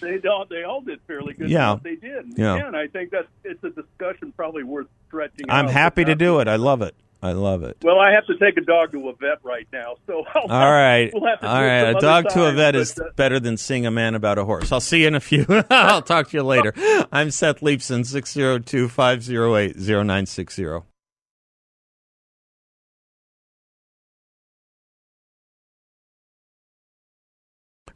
They 0.00 0.20
all 0.28 0.44
they 0.50 0.64
all 0.64 0.80
did 0.80 1.00
fairly 1.06 1.34
good. 1.34 1.48
Yeah, 1.48 1.78
they 1.80 1.94
did. 1.94 2.36
Yeah. 2.36 2.56
and 2.56 2.76
I 2.76 2.88
think 2.88 3.12
that's 3.12 3.28
it's 3.44 3.62
a 3.62 3.70
discussion 3.70 4.32
probably 4.36 4.64
worth 4.64 4.88
stretching. 5.06 5.46
I'm 5.48 5.68
happy 5.68 6.04
to 6.04 6.16
do 6.16 6.40
it. 6.40 6.48
I 6.48 6.56
love 6.56 6.82
it. 6.82 6.96
I 7.22 7.30
love 7.30 7.62
it. 7.62 7.76
Well, 7.84 8.00
I 8.00 8.10
have 8.10 8.26
to 8.26 8.36
take 8.36 8.56
a 8.56 8.62
dog 8.62 8.90
to 8.90 9.08
a 9.08 9.14
vet 9.14 9.38
right 9.44 9.68
now, 9.72 9.94
so 10.08 10.24
I'll, 10.34 10.50
all 10.50 10.72
right, 10.72 11.12
we'll 11.14 11.22
all 11.22 11.62
right. 11.62 11.90
A 11.90 12.00
dog 12.00 12.24
time, 12.24 12.32
to 12.32 12.48
a 12.48 12.52
vet 12.52 12.74
is 12.74 12.98
uh, 12.98 13.10
better 13.14 13.38
than 13.38 13.56
seeing 13.56 13.86
a 13.86 13.92
man 13.92 14.16
about 14.16 14.38
a 14.38 14.44
horse. 14.44 14.72
I'll 14.72 14.80
see 14.80 15.02
you 15.02 15.06
in 15.06 15.14
a 15.14 15.20
few. 15.20 15.46
I'll 15.70 16.02
talk 16.02 16.30
to 16.30 16.36
you 16.36 16.42
later. 16.42 16.72
I'm 17.12 17.30
Seth 17.30 17.60
Leibsohn, 17.60 18.04
602 18.04 18.88
508 18.88 19.76
0960. 19.76 20.91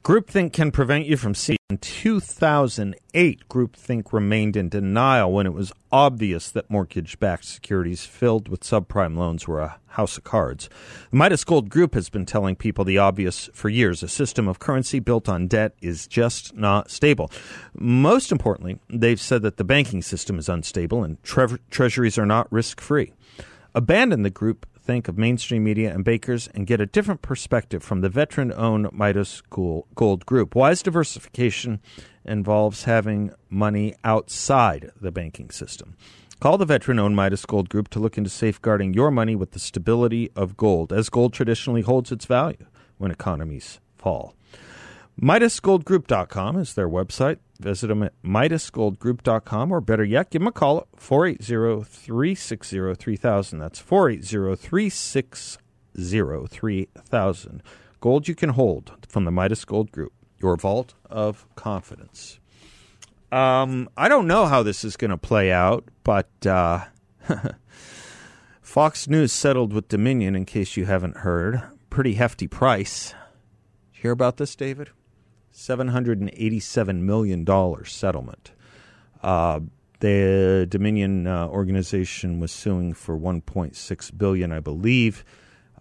Groupthink 0.07 0.53
can 0.53 0.71
prevent 0.71 1.07
you 1.07 1.17
from 1.17 1.35
seeing. 1.35 1.59
In 1.69 1.79
2008, 1.79 3.49
Groupthink 3.49 4.13
remained 4.13 4.55
in 4.55 4.69
denial 4.69 5.33
when 5.33 5.47
it 5.47 5.53
was 5.53 5.73
obvious 5.91 6.49
that 6.53 6.71
mortgage 6.71 7.19
backed 7.19 7.45
securities 7.45 8.07
filled 8.07 8.49
with 8.49 8.61
subprime 8.61 9.17
loans 9.17 9.49
were 9.49 9.59
a 9.59 9.81
house 9.87 10.17
of 10.17 10.23
cards. 10.23 10.71
The 11.11 11.17
Midas 11.17 11.43
Gold 11.43 11.69
Group 11.69 11.95
has 11.95 12.09
been 12.09 12.25
telling 12.25 12.55
people 12.55 12.85
the 12.85 12.99
obvious 12.99 13.51
for 13.53 13.69
years. 13.69 14.05
A 14.05 14.09
system 14.09 14.47
of 14.47 14.61
currency 14.61 15.01
built 15.01 15.29
on 15.29 15.49
debt 15.49 15.73
is 15.83 16.07
just 16.07 16.55
not 16.55 16.89
stable. 16.89 17.29
Most 17.75 18.31
importantly, 18.31 18.79
they've 18.89 19.21
said 19.21 19.43
that 19.43 19.57
the 19.57 19.65
banking 19.65 20.03
system 20.03 20.39
is 20.39 20.49
unstable 20.49 21.03
and 21.03 21.21
tre- 21.25 21.59
treasuries 21.69 22.17
are 22.17 22.27
not 22.27 22.47
risk 22.53 22.81
free. 22.81 23.13
Abandon 23.75 24.23
the 24.23 24.31
group 24.31 24.67
think 24.87 25.09
of 25.09 25.19
mainstream 25.19 25.65
media 25.65 25.93
and 25.93 26.05
bakers 26.05 26.49
and 26.55 26.67
get 26.67 26.81
a 26.81 26.87
different 26.87 27.21
perspective 27.21 27.83
from 27.83 28.01
the 28.01 28.09
veteran 28.09 28.53
owned 28.53 28.93
Midas 28.93 29.43
Gold 29.51 30.25
Group. 30.25 30.55
Wise 30.55 30.83
diversification 30.83 31.81
involves 32.25 32.85
having 32.85 33.33
money 33.51 33.95
outside 34.05 34.93
the 35.01 35.11
banking 35.11 35.51
system. 35.51 35.97
Call 36.39 36.57
the 36.57 36.65
veteran 36.65 37.01
owned 37.01 37.17
Midas 37.17 37.45
Gold 37.45 37.69
Group 37.69 37.89
to 37.89 37.99
look 37.99 38.17
into 38.17 38.31
safeguarding 38.31 38.95
your 38.95 39.11
money 39.11 39.35
with 39.35 39.51
the 39.51 39.59
stability 39.59 40.31
of 40.37 40.57
gold, 40.57 40.93
as 40.93 41.09
gold 41.09 41.33
traditionally 41.33 41.83
holds 41.83 42.13
its 42.13 42.27
value 42.27 42.67
when 42.99 43.11
economies 43.11 43.81
fall. 43.97 44.35
MidasGoldGroup.com 45.21 46.59
is 46.59 46.75
their 46.75 46.89
website. 46.89 47.39
Visit 47.59 47.87
them 47.89 48.03
at 48.03 48.13
MidasGoldGroup.com, 48.23 49.73
or 49.73 49.81
better 49.81 50.05
yet, 50.05 50.31
give 50.31 50.41
them 50.41 50.49
a 50.49 50.53
call 50.53 50.79
at 50.79 50.87
480 50.97 51.85
360 51.85 52.95
3000. 52.95 53.59
That's 53.59 53.79
480 53.79 54.57
360 54.57 55.59
3000. 56.49 57.63
Gold 58.01 58.29
you 58.29 58.35
can 58.35 58.51
hold 58.51 58.93
from 59.09 59.25
the 59.25 59.31
Midas 59.31 59.65
Gold 59.65 59.91
Group, 59.91 60.13
your 60.39 60.57
vault 60.57 60.95
of 61.09 61.47
confidence. 61.57 62.39
Um, 63.33 63.89
I 63.97 64.09
don't 64.09 64.27
know 64.27 64.47
how 64.47 64.63
this 64.63 64.85
is 64.85 64.97
going 64.97 65.11
to 65.11 65.17
play 65.17 65.51
out, 65.51 65.85
but 66.05 66.29
uh, 66.47 66.85
Fox 68.61 69.09
News 69.09 69.33
settled 69.33 69.73
with 69.73 69.89
Dominion, 69.89 70.37
in 70.37 70.45
case 70.45 70.77
you 70.77 70.85
haven't 70.85 71.19
heard. 71.19 71.63
Pretty 71.91 72.15
hefty 72.15 72.47
price. 72.47 73.11
Did 73.11 73.97
you 73.97 74.03
hear 74.03 74.13
about 74.13 74.37
this, 74.37 74.55
David? 74.55 74.91
$787 75.57 77.01
million 77.01 77.85
settlement. 77.85 78.53
Uh, 79.23 79.61
the 80.01 80.67
Dominion 80.69 81.27
uh, 81.27 81.49
organization 81.49 82.39
was 82.39 82.53
suing 82.53 82.93
for 82.93 83.19
1.6 83.19 84.19
billion, 84.19 84.53
I 84.53 84.61
believe, 84.61 85.25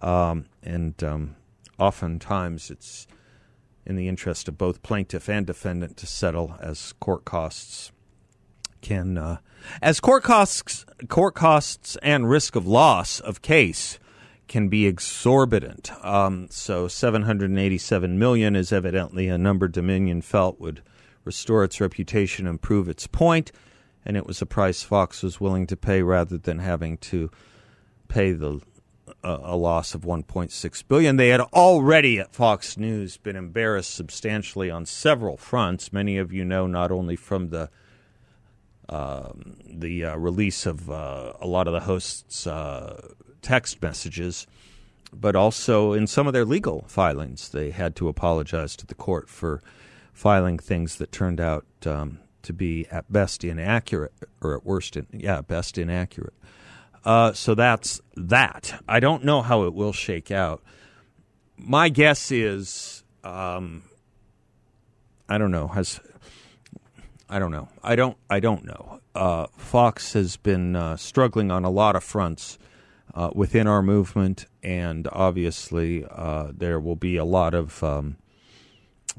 um, 0.02 0.46
and 0.64 1.04
um, 1.04 1.36
oftentimes 1.78 2.72
it's 2.72 3.06
in 3.86 3.98
the 3.98 4.08
interest 4.08 4.48
of 4.48 4.58
both 4.58 4.82
plaintiff 4.82 5.28
and 5.28 5.46
defendant 5.46 5.98
to 5.98 6.08
settle, 6.08 6.56
as 6.62 6.94
court 6.94 7.26
costs 7.26 7.92
can, 8.82 9.18
uh, 9.18 9.38
as 9.82 10.00
court 10.00 10.24
costs, 10.24 10.86
court 11.10 11.36
costs 11.36 11.98
and 12.02 12.30
risk 12.30 12.56
of 12.56 12.66
loss 12.66 13.20
of 13.20 13.42
case 13.42 14.00
can 14.48 14.70
be 14.70 14.86
exorbitant. 14.86 15.92
Um, 16.06 16.48
so 16.50 16.88
787 16.88 18.20
million 18.20 18.56
is 18.56 18.72
evidently 18.72 19.28
a 19.28 19.38
number 19.38 19.68
Dominion 19.68 20.22
felt 20.22 20.60
would 20.60 20.82
restore 21.24 21.64
its 21.64 21.82
reputation 21.82 22.46
and 22.46 22.62
prove 22.62 22.88
its 22.88 23.08
point. 23.08 23.52
point, 23.52 23.52
and 24.06 24.16
it 24.16 24.26
was 24.26 24.42
a 24.42 24.46
price 24.46 24.84
Fox 24.84 25.24
was 25.24 25.42
willing 25.42 25.66
to 25.68 25.76
pay 25.76 26.04
rather 26.04 26.38
than 26.38 26.60
having 26.60 26.98
to 26.98 27.32
pay 28.08 28.32
the 28.32 28.62
uh, 29.24 29.40
a 29.42 29.56
loss 29.56 29.94
of 29.96 30.02
1.6 30.02 30.88
billion. 30.88 31.16
They 31.18 31.30
had 31.30 31.42
already 31.42 32.20
at 32.20 32.34
Fox 32.34 32.78
News 32.78 33.18
been 33.18 33.36
embarrassed 33.36 33.94
substantially 33.94 34.70
on 34.70 34.86
several 34.86 35.38
fronts. 35.38 35.92
Many 35.92 36.18
of 36.18 36.32
you 36.32 36.46
know 36.46 36.68
not 36.68 36.92
only 36.92 37.16
from 37.16 37.50
the 37.50 37.70
um, 38.88 39.58
the 39.66 40.06
uh, 40.06 40.16
release 40.16 40.68
of 40.68 40.92
uh, 40.92 41.34
a 41.42 41.48
lot 41.48 41.68
of 41.68 41.74
the 41.74 41.80
hosts' 41.82 42.46
uh, 42.46 43.14
text 43.46 43.80
messages, 43.80 44.48
but 45.14 45.36
also 45.36 45.94
in 45.94 46.08
some 46.08 46.26
of 46.26 46.34
their 46.34 46.46
legal 46.46 46.84
filings, 46.88 47.50
they 47.50 47.70
had 47.70 47.96
to 47.96 48.10
apologize 48.10 48.76
to 48.76 48.88
the 48.88 48.96
court 48.96 49.30
for 49.30 49.62
filing 50.14 50.58
things 50.58 50.96
that 50.96 51.12
turned 51.12 51.40
out 51.40 51.64
um, 51.86 52.18
to 52.42 52.54
be 52.54 52.88
at 52.90 53.12
best 53.12 53.44
inaccurate, 53.44 54.14
or 54.42 54.56
at 54.56 54.66
worst, 54.66 54.98
in, 54.98 55.06
yeah, 55.12 55.42
best 55.42 55.78
inaccurate. 55.78 56.34
Uh, 57.04 57.32
so 57.34 57.54
that's 57.54 58.02
that. 58.16 58.82
I 58.90 59.00
don't 59.00 59.24
know 59.24 59.44
how 59.44 59.66
it 59.66 59.76
will 59.76 59.94
shake 59.94 60.32
out. 60.32 60.64
My 61.56 61.90
guess 61.90 62.32
is, 62.32 63.04
um, 63.24 63.84
I 65.30 65.38
don't 65.38 65.52
know. 65.52 65.68
Has 65.68 66.00
I 67.30 67.38
don't 67.38 67.52
know. 67.52 67.70
I 67.84 67.96
don't. 67.96 68.18
I 68.28 68.40
don't 68.40 68.66
know. 68.66 69.02
Uh, 69.14 69.48
Fox 69.56 70.14
has 70.14 70.36
been 70.36 70.76
uh, 70.76 70.98
struggling 70.98 71.52
on 71.52 71.64
a 71.64 71.70
lot 71.70 71.96
of 71.96 72.04
fronts 72.04 72.58
uh, 73.16 73.30
within 73.34 73.66
our 73.66 73.82
movement, 73.82 74.46
and 74.62 75.08
obviously 75.12 76.06
uh, 76.12 76.52
there 76.54 76.80
will 76.80 76.98
be 76.98 77.16
a 77.16 77.26
lot 77.26 77.54
of 77.54 77.82
um, 77.82 78.18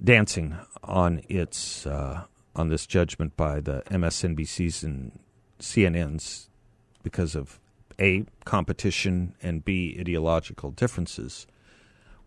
dancing 0.02 0.56
on 0.84 1.22
its 1.28 1.86
uh, 1.86 2.24
on 2.54 2.68
this 2.68 2.86
judgment 2.86 3.36
by 3.36 3.60
the 3.60 3.82
MSNBCs 3.90 4.82
and 4.82 5.18
CNNs 5.58 6.48
because 7.02 7.34
of 7.34 7.58
a 7.98 8.24
competition 8.44 9.34
and 9.42 9.64
b 9.64 9.96
ideological 9.98 10.70
differences 10.70 11.46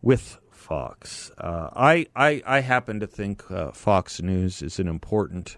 with 0.02 0.40
Fox. 0.50 1.32
Uh, 1.38 1.70
I, 1.76 2.08
I 2.16 2.42
I 2.46 2.60
happen 2.62 3.00
to 3.00 3.08
think 3.08 3.50
uh, 3.52 3.72
Fox 3.72 4.22
News 4.22 4.64
is 4.64 4.80
an 4.80 4.88
important, 4.88 5.58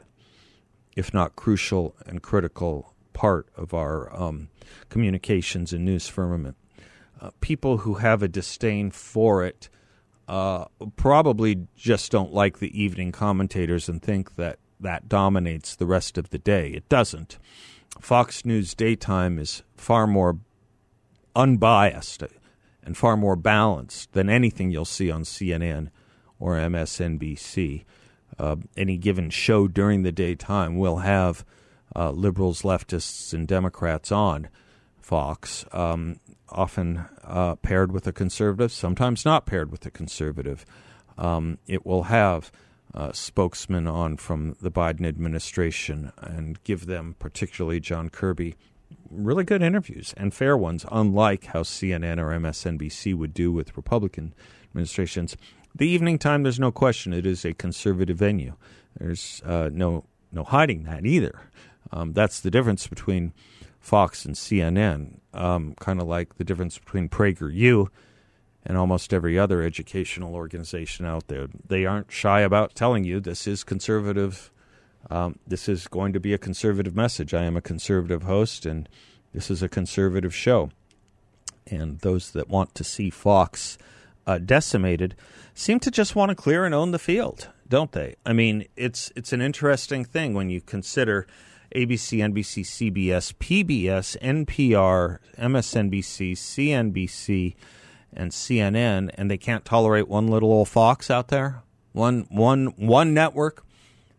if 0.97 1.13
not 1.13 1.37
crucial 1.37 1.95
and 2.05 2.21
critical 2.21 2.90
part 3.13 3.47
of 3.55 3.73
our 3.73 4.13
um, 4.15 4.49
communications 4.89 5.73
and 5.73 5.85
news 5.85 6.07
firmament. 6.07 6.55
Uh, 7.19 7.31
people 7.39 7.79
who 7.79 7.95
have 7.95 8.23
a 8.23 8.27
disdain 8.27 8.89
for 8.91 9.45
it 9.45 9.69
uh, 10.27 10.65
probably 10.95 11.67
just 11.75 12.11
don't 12.11 12.33
like 12.33 12.59
the 12.59 12.81
evening 12.81 13.11
commentators 13.11 13.89
and 13.89 14.01
think 14.01 14.35
that 14.35 14.59
that 14.79 15.07
dominates 15.07 15.75
the 15.75 15.85
rest 15.85 16.17
of 16.17 16.29
the 16.31 16.39
day. 16.39 16.69
It 16.69 16.87
doesn't. 16.89 17.37
Fox 17.99 18.45
News 18.45 18.73
daytime 18.73 19.37
is 19.37 19.61
far 19.75 20.07
more 20.07 20.39
unbiased 21.35 22.23
and 22.83 22.97
far 22.97 23.15
more 23.15 23.35
balanced 23.35 24.13
than 24.13 24.29
anything 24.29 24.71
you'll 24.71 24.85
see 24.85 25.11
on 25.11 25.23
CNN 25.23 25.89
or 26.39 26.55
MSNBC. 26.55 27.85
Uh, 28.39 28.55
any 28.75 28.97
given 28.97 29.29
show 29.29 29.67
during 29.67 30.03
the 30.03 30.11
daytime 30.11 30.77
will 30.77 30.97
have 30.97 31.45
uh, 31.95 32.11
liberals, 32.11 32.61
leftists, 32.61 33.33
and 33.33 33.47
Democrats 33.47 34.11
on 34.11 34.49
Fox, 34.99 35.65
um, 35.71 36.19
often 36.49 37.05
uh, 37.23 37.55
paired 37.55 37.91
with 37.91 38.07
a 38.07 38.13
conservative, 38.13 38.71
sometimes 38.71 39.25
not 39.25 39.45
paired 39.45 39.71
with 39.71 39.85
a 39.85 39.91
conservative. 39.91 40.65
Um, 41.17 41.57
it 41.67 41.85
will 41.85 42.03
have 42.03 42.51
uh, 42.93 43.11
spokesmen 43.11 43.87
on 43.87 44.17
from 44.17 44.55
the 44.61 44.71
Biden 44.71 45.05
administration 45.05 46.11
and 46.17 46.61
give 46.63 46.85
them, 46.85 47.15
particularly 47.19 47.79
John 47.79 48.09
Kirby, 48.09 48.55
really 49.09 49.43
good 49.43 49.61
interviews 49.61 50.13
and 50.17 50.33
fair 50.33 50.57
ones, 50.57 50.85
unlike 50.91 51.45
how 51.45 51.61
CNN 51.63 52.19
or 52.19 52.29
MSNBC 52.37 53.15
would 53.15 53.33
do 53.33 53.51
with 53.51 53.75
Republican 53.77 54.33
administrations. 54.69 55.37
The 55.75 55.87
evening 55.87 56.17
time, 56.17 56.43
there's 56.43 56.59
no 56.59 56.71
question, 56.71 57.13
it 57.13 57.25
is 57.25 57.45
a 57.45 57.53
conservative 57.53 58.17
venue. 58.17 58.55
There's 58.97 59.41
uh, 59.45 59.69
no 59.71 60.05
no 60.33 60.43
hiding 60.43 60.83
that 60.83 61.05
either. 61.05 61.39
Um, 61.91 62.13
that's 62.13 62.39
the 62.39 62.51
difference 62.51 62.87
between 62.87 63.33
Fox 63.79 64.25
and 64.25 64.35
CNN, 64.35 65.19
um, 65.33 65.75
kind 65.79 65.99
of 65.99 66.07
like 66.07 66.35
the 66.35 66.43
difference 66.43 66.77
between 66.77 67.09
PragerU 67.09 67.87
and 68.63 68.77
almost 68.77 69.13
every 69.13 69.39
other 69.39 69.61
educational 69.63 70.35
organization 70.35 71.05
out 71.05 71.27
there. 71.27 71.47
They 71.67 71.85
aren't 71.85 72.11
shy 72.11 72.41
about 72.41 72.75
telling 72.75 73.03
you 73.03 73.19
this 73.19 73.47
is 73.47 73.63
conservative. 73.63 74.51
Um, 75.09 75.39
this 75.47 75.67
is 75.67 75.87
going 75.87 76.13
to 76.13 76.19
be 76.19 76.33
a 76.33 76.37
conservative 76.37 76.95
message. 76.95 77.33
I 77.33 77.43
am 77.43 77.57
a 77.57 77.61
conservative 77.61 78.23
host, 78.23 78.65
and 78.67 78.87
this 79.33 79.49
is 79.49 79.63
a 79.63 79.69
conservative 79.69 80.33
show. 80.33 80.69
And 81.65 81.99
those 81.99 82.31
that 82.31 82.49
want 82.49 82.75
to 82.75 82.83
see 82.83 83.09
Fox 83.09 83.79
uh, 84.27 84.37
decimated 84.37 85.15
seem 85.53 85.79
to 85.79 85.91
just 85.91 86.15
want 86.15 86.29
to 86.29 86.35
clear 86.35 86.65
and 86.65 86.75
own 86.75 86.91
the 86.91 86.99
field, 86.99 87.49
don't 87.67 87.91
they? 87.91 88.15
I 88.25 88.33
mean, 88.33 88.65
it's 88.75 89.11
it's 89.15 89.33
an 89.33 89.41
interesting 89.41 90.05
thing 90.05 90.33
when 90.33 90.49
you 90.49 90.61
consider 90.61 91.25
ABC, 91.75 92.19
NBC, 92.19 92.63
CBS, 92.63 93.33
PBS, 93.33 94.17
NPR, 94.19 95.19
MSNBC, 95.37 96.33
CNBC, 96.33 97.55
and 98.13 98.31
CNN, 98.31 99.09
and 99.15 99.31
they 99.31 99.37
can't 99.37 99.63
tolerate 99.63 100.07
one 100.07 100.27
little 100.27 100.51
old 100.51 100.69
fox 100.69 101.09
out 101.09 101.29
there, 101.29 101.63
one 101.93 102.25
one 102.29 102.67
one 102.77 103.13
network 103.13 103.63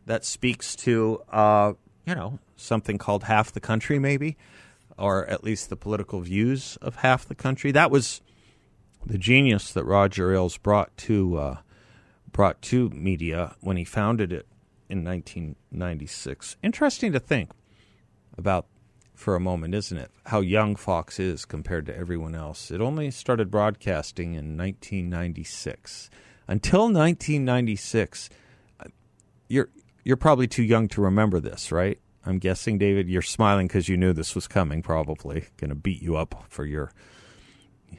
that 0.06 0.24
speaks 0.24 0.74
to 0.76 1.22
uh, 1.30 1.72
you 2.06 2.14
know 2.14 2.38
something 2.56 2.98
called 2.98 3.24
half 3.24 3.52
the 3.52 3.60
country, 3.60 3.98
maybe, 3.98 4.36
or 4.96 5.26
at 5.26 5.44
least 5.44 5.68
the 5.68 5.76
political 5.76 6.20
views 6.20 6.76
of 6.80 6.96
half 6.96 7.26
the 7.26 7.34
country. 7.34 7.70
That 7.70 7.90
was 7.90 8.20
the 9.04 9.18
genius 9.18 9.72
that 9.72 9.84
Roger 9.84 10.32
Ailes 10.32 10.56
brought 10.56 10.96
to 10.98 11.36
uh, 11.36 11.56
brought 12.30 12.62
to 12.62 12.88
media 12.90 13.56
when 13.60 13.76
he 13.76 13.84
founded 13.84 14.32
it 14.32 14.46
in 14.92 15.02
1996. 15.04 16.58
Interesting 16.62 17.12
to 17.12 17.18
think 17.18 17.50
about 18.36 18.66
for 19.14 19.34
a 19.34 19.40
moment, 19.40 19.74
isn't 19.74 19.96
it? 19.96 20.10
How 20.26 20.40
young 20.40 20.76
Fox 20.76 21.18
is 21.18 21.46
compared 21.46 21.86
to 21.86 21.96
everyone 21.96 22.34
else. 22.34 22.70
It 22.70 22.82
only 22.82 23.10
started 23.10 23.50
broadcasting 23.50 24.34
in 24.34 24.56
1996. 24.58 26.10
Until 26.46 26.82
1996, 26.82 28.28
uh, 28.80 28.84
you're 29.48 29.70
you're 30.04 30.16
probably 30.16 30.46
too 30.46 30.62
young 30.62 30.88
to 30.88 31.00
remember 31.00 31.40
this, 31.40 31.72
right? 31.72 31.98
I'm 32.26 32.38
guessing, 32.38 32.76
David, 32.76 33.08
you're 33.08 33.22
smiling 33.22 33.68
because 33.68 33.88
you 33.88 33.96
knew 33.96 34.12
this 34.12 34.34
was 34.34 34.46
coming. 34.46 34.82
Probably 34.82 35.46
going 35.56 35.70
to 35.70 35.74
beat 35.76 36.02
you 36.02 36.16
up 36.16 36.44
for 36.48 36.66
your 36.66 36.92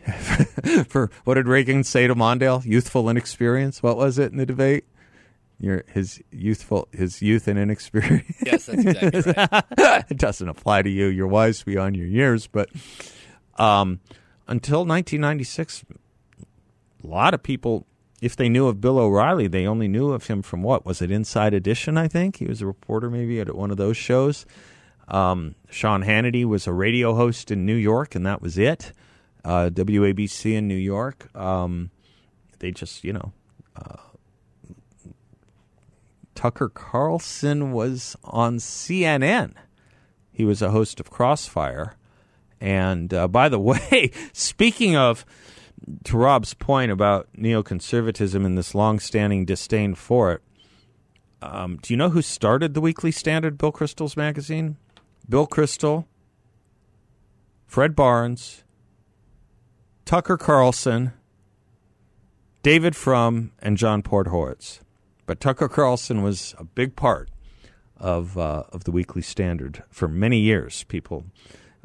for 0.88 1.10
what 1.24 1.36
did 1.36 1.48
Reagan 1.48 1.84
say 1.84 2.06
to 2.06 2.14
Mondale? 2.14 2.64
Youthful 2.64 3.10
inexperience. 3.10 3.82
What 3.82 3.98
was 3.98 4.20
it 4.20 4.32
in 4.32 4.38
the 4.38 4.46
debate? 4.46 4.86
Your 5.60 5.84
his 5.88 6.22
youthful 6.32 6.88
his 6.92 7.22
youth 7.22 7.48
and 7.48 7.58
inexperience. 7.58 8.36
Yes, 8.46 8.66
that's 8.66 8.86
exactly 8.86 9.34
right. 9.38 10.06
it 10.10 10.18
doesn't 10.18 10.50
apply 10.50 10.82
to 10.82 10.90
you. 10.90 11.08
You're 11.08 11.28
wise 11.28 11.64
beyond 11.64 11.96
your 11.96 12.08
years, 12.08 12.48
but 12.48 12.70
um, 13.58 14.00
until 14.48 14.80
1996, 14.80 15.86
a 17.04 17.08
lot 17.08 17.34
of 17.34 17.44
people, 17.44 17.86
if 18.22 18.36
they 18.36 18.50
knew 18.50 18.68
of 18.68 18.82
Bill 18.82 19.00
O'Reilly, 19.00 19.48
they 19.48 19.66
only 19.66 19.88
knew 19.88 20.12
of 20.12 20.28
him 20.28 20.42
from 20.42 20.64
what 20.64 20.86
was 20.86 21.02
it? 21.02 21.12
Inside 21.12 21.54
Edition, 21.54 21.98
I 21.98 22.08
think. 22.08 22.38
He 22.38 22.46
was 22.46 22.62
a 22.62 22.66
reporter, 22.66 23.10
maybe 23.10 23.40
at 23.40 23.56
one 23.56 23.72
of 23.72 23.78
those 23.78 23.98
shows. 23.98 24.46
Um, 25.08 25.56
Sean 25.70 26.04
Hannity 26.04 26.46
was 26.46 26.66
a 26.66 26.74
radio 26.74 27.14
host 27.14 27.52
in 27.52 27.66
New 27.66 27.76
York, 27.76 28.16
and 28.16 28.26
that 28.26 28.42
was 28.42 28.58
it. 28.58 28.92
Uh, 29.44 29.70
WABC 29.72 30.54
in 30.54 30.68
New 30.68 30.76
York. 30.76 31.36
Um, 31.36 31.92
they 32.60 32.72
just, 32.72 33.04
you 33.04 33.14
know. 33.14 33.34
Uh, 33.76 33.98
Tucker 36.44 36.68
Carlson 36.68 37.72
was 37.72 38.18
on 38.22 38.58
CNN. 38.58 39.54
He 40.30 40.44
was 40.44 40.62
a 40.62 40.72
host 40.72 41.00
of 41.00 41.10
Crossfire. 41.10 41.96
And 42.60 43.14
uh, 43.14 43.30
by 43.30 43.48
the 43.48 43.60
way, 43.62 44.12
speaking 44.34 44.94
of, 44.94 45.26
to 46.04 46.18
Rob's 46.18 46.54
point 46.54 46.92
about 46.92 47.30
neoconservatism 47.38 48.46
and 48.46 48.58
this 48.58 48.76
long-standing 48.76 49.46
disdain 49.46 49.96
for 49.96 50.34
it, 50.34 50.42
um, 51.42 51.80
do 51.82 51.94
you 51.94 51.98
know 51.98 52.10
who 52.10 52.22
started 52.22 52.74
the 52.74 52.82
Weekly 52.82 53.14
Standard, 53.14 53.58
Bill 53.58 53.72
Kristol's 53.72 54.18
magazine? 54.18 54.76
Bill 55.30 55.48
Kristol, 55.48 56.08
Fred 57.66 57.96
Barnes, 57.96 58.66
Tucker 60.04 60.36
Carlson, 60.36 61.14
David 62.64 62.98
Frum, 62.98 63.54
and 63.60 63.78
John 63.78 64.04
Podhoretz. 64.04 64.83
But 65.34 65.40
Tucker 65.40 65.68
Carlson 65.68 66.22
was 66.22 66.54
a 66.60 66.64
big 66.64 66.96
part 66.96 67.32
of 67.98 68.38
uh, 68.38 68.66
of 68.72 68.84
the 68.84 68.92
Weekly 68.92 69.24
Standard 69.24 69.82
for 69.90 70.08
many 70.08 70.38
years. 70.38 70.84
People, 70.84 71.26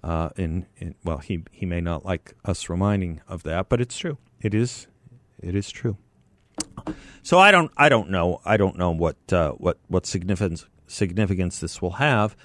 uh, 0.05 0.29
in, 0.37 0.67
in 0.77 0.97
well, 1.03 1.17
he 1.17 1.45
he 1.51 1.65
may 1.65 1.81
not 1.81 2.05
like 2.05 2.35
us 2.45 2.69
reminding 2.69 3.23
of 3.27 3.45
that, 3.45 3.71
but 3.71 3.81
it's 3.81 3.97
true. 3.97 4.19
It 4.43 4.53
is 4.53 4.87
it 5.43 5.55
is 5.55 5.71
true. 5.71 5.97
So 7.23 7.39
I 7.39 7.51
don't 7.51 7.73
I 7.75 7.89
don't 7.89 8.11
know 8.11 8.43
I 8.45 8.59
don't 8.59 8.77
know 8.77 8.91
what 8.91 9.17
uh, 9.33 9.53
what 9.53 9.79
what 9.87 10.05
significance 10.05 10.67
significance 10.87 11.59
this 11.59 11.81
will 11.81 11.93
have 11.93 12.37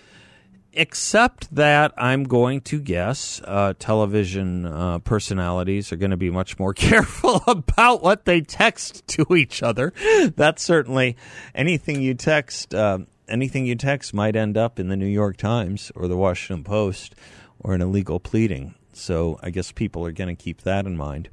except 0.74 1.54
that 1.56 1.94
I'm 1.98 2.24
going 2.24 2.62
to 2.62 2.80
guess 2.80 3.42
uh, 3.46 3.74
television 3.78 4.66
uh, 4.66 5.00
personalities 5.00 5.92
are 5.92 5.96
going 5.96 6.12
to 6.12 6.18
be 6.18 6.30
much 6.30 6.60
more 6.60 6.74
careful 6.74 7.42
about 7.48 8.02
what 8.02 8.26
they 8.26 8.42
text 8.42 9.08
to 9.10 9.36
each 9.36 9.64
other. 9.64 9.94
That's 10.36 10.64
certainly 10.64 11.16
anything 11.54 12.02
you 12.02 12.14
text. 12.14 12.74
Uh, 12.74 13.00
anything 13.28 13.66
you 13.66 13.76
text 13.76 14.14
might 14.14 14.36
end 14.36 14.58
up 14.58 14.80
in 14.80 14.90
the 14.90 14.98
New 14.98 15.06
York 15.06 15.38
Times 15.38 15.92
or 15.96 16.08
the 16.08 16.18
Washington 16.18 16.64
Post 16.64 17.16
or 17.60 17.74
an 17.74 17.82
illegal 17.82 18.20
pleading. 18.20 18.76
So 18.92 19.40
I 19.42 19.50
guess 19.50 19.72
people 19.72 20.06
are 20.06 20.12
going 20.12 20.36
to 20.36 20.42
keep 20.42 20.62
that 20.62 20.86
in 20.86 20.98
mind 20.98 21.30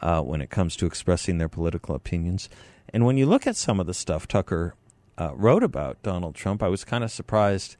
uh, 0.00 0.20
when 0.22 0.40
it 0.40 0.50
comes 0.50 0.76
to 0.76 0.86
expressing 0.86 1.38
their 1.38 1.48
political 1.48 1.94
opinions. 1.94 2.48
And 2.92 3.04
when 3.04 3.16
you 3.16 3.26
look 3.26 3.46
at 3.46 3.56
some 3.56 3.80
of 3.80 3.86
the 3.86 3.94
stuff 3.94 4.28
Tucker 4.28 4.74
uh, 5.18 5.34
wrote 5.34 5.62
about 5.62 6.02
Donald 6.02 6.34
Trump, 6.34 6.62
I 6.62 6.68
was 6.68 6.84
kind 6.84 7.04
of 7.04 7.10
surprised 7.10 7.76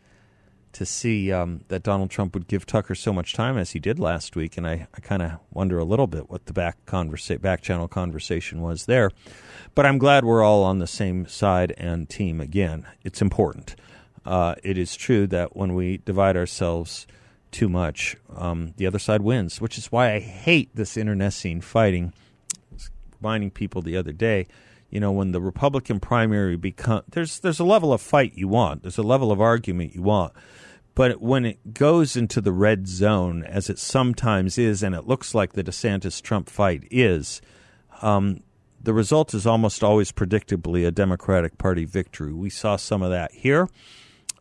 to 0.72 0.86
see 0.86 1.32
um, 1.32 1.64
that 1.68 1.82
Donald 1.82 2.10
Trump 2.10 2.34
would 2.34 2.46
give 2.46 2.64
Tucker 2.64 2.94
so 2.94 3.12
much 3.12 3.32
time 3.32 3.58
as 3.58 3.72
he 3.72 3.78
did 3.78 3.98
last 3.98 4.36
week, 4.36 4.56
and 4.56 4.66
I, 4.66 4.86
I 4.94 5.00
kind 5.00 5.22
of 5.22 5.32
wonder 5.50 5.78
a 5.78 5.84
little 5.84 6.06
bit 6.06 6.30
what 6.30 6.46
the 6.46 6.52
back 6.52 6.84
conversa- 6.86 7.40
back 7.40 7.60
channel 7.60 7.88
conversation 7.88 8.60
was 8.60 8.86
there. 8.86 9.10
But 9.74 9.86
I'm 9.86 9.98
glad 9.98 10.24
we're 10.24 10.42
all 10.42 10.62
on 10.62 10.78
the 10.78 10.86
same 10.86 11.26
side 11.26 11.74
and 11.76 12.08
team 12.08 12.40
again. 12.40 12.86
It's 13.02 13.20
important. 13.20 13.74
Uh, 14.24 14.54
it 14.62 14.78
is 14.78 14.96
true 14.96 15.26
that 15.28 15.56
when 15.56 15.74
we 15.74 15.98
divide 15.98 16.36
ourselves 16.36 17.06
too 17.50 17.68
much, 17.68 18.16
um, 18.36 18.74
the 18.76 18.86
other 18.86 18.98
side 18.98 19.22
wins, 19.22 19.60
which 19.60 19.76
is 19.76 19.90
why 19.90 20.14
I 20.14 20.20
hate 20.20 20.70
this 20.74 20.96
internecine 20.96 21.60
fighting. 21.60 22.12
reminding 23.20 23.50
people 23.50 23.82
the 23.82 23.96
other 23.96 24.12
day 24.12 24.46
you 24.90 25.00
know, 25.00 25.12
when 25.12 25.32
the 25.32 25.40
Republican 25.40 26.00
primary 26.00 26.56
become 26.56 27.02
there's 27.10 27.40
there's 27.40 27.60
a 27.60 27.64
level 27.64 27.92
of 27.92 28.00
fight 28.00 28.32
you 28.34 28.48
want, 28.48 28.82
there's 28.82 28.98
a 28.98 29.02
level 29.02 29.32
of 29.32 29.40
argument 29.40 29.94
you 29.94 30.02
want, 30.02 30.32
but 30.94 31.20
when 31.20 31.44
it 31.44 31.72
goes 31.72 32.16
into 32.16 32.40
the 32.40 32.52
red 32.52 32.88
zone, 32.88 33.44
as 33.44 33.70
it 33.70 33.78
sometimes 33.78 34.58
is, 34.58 34.82
and 34.82 34.94
it 34.94 35.06
looks 35.06 35.34
like 35.34 35.52
the 35.52 35.64
DeSantis 35.64 36.20
Trump 36.20 36.48
fight 36.50 36.86
is, 36.90 37.40
um, 38.02 38.42
the 38.82 38.92
result 38.92 39.34
is 39.34 39.46
almost 39.46 39.84
always 39.84 40.10
predictably 40.10 40.86
a 40.86 40.90
Democratic 40.90 41.58
Party 41.58 41.84
victory. 41.84 42.32
We 42.32 42.50
saw 42.50 42.76
some 42.76 43.02
of 43.02 43.10
that 43.10 43.32
here. 43.32 43.68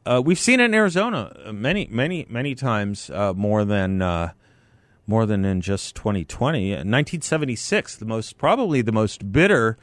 Uh, 0.05 0.21
we've 0.23 0.39
seen 0.39 0.59
it 0.59 0.65
in 0.65 0.73
Arizona 0.73 1.51
many, 1.53 1.87
many, 1.91 2.25
many 2.29 2.55
times 2.55 3.09
uh, 3.09 3.33
more 3.33 3.65
than 3.65 4.01
uh, 4.01 4.31
more 5.05 5.25
than 5.25 5.43
in 5.43 5.61
just 5.61 5.95
2020. 5.95 6.67
In 6.67 6.71
1976, 6.71 7.97
the 7.97 8.05
most 8.05 8.37
probably 8.37 8.81
the 8.81 8.91
most 8.91 9.31
bitter 9.31 9.77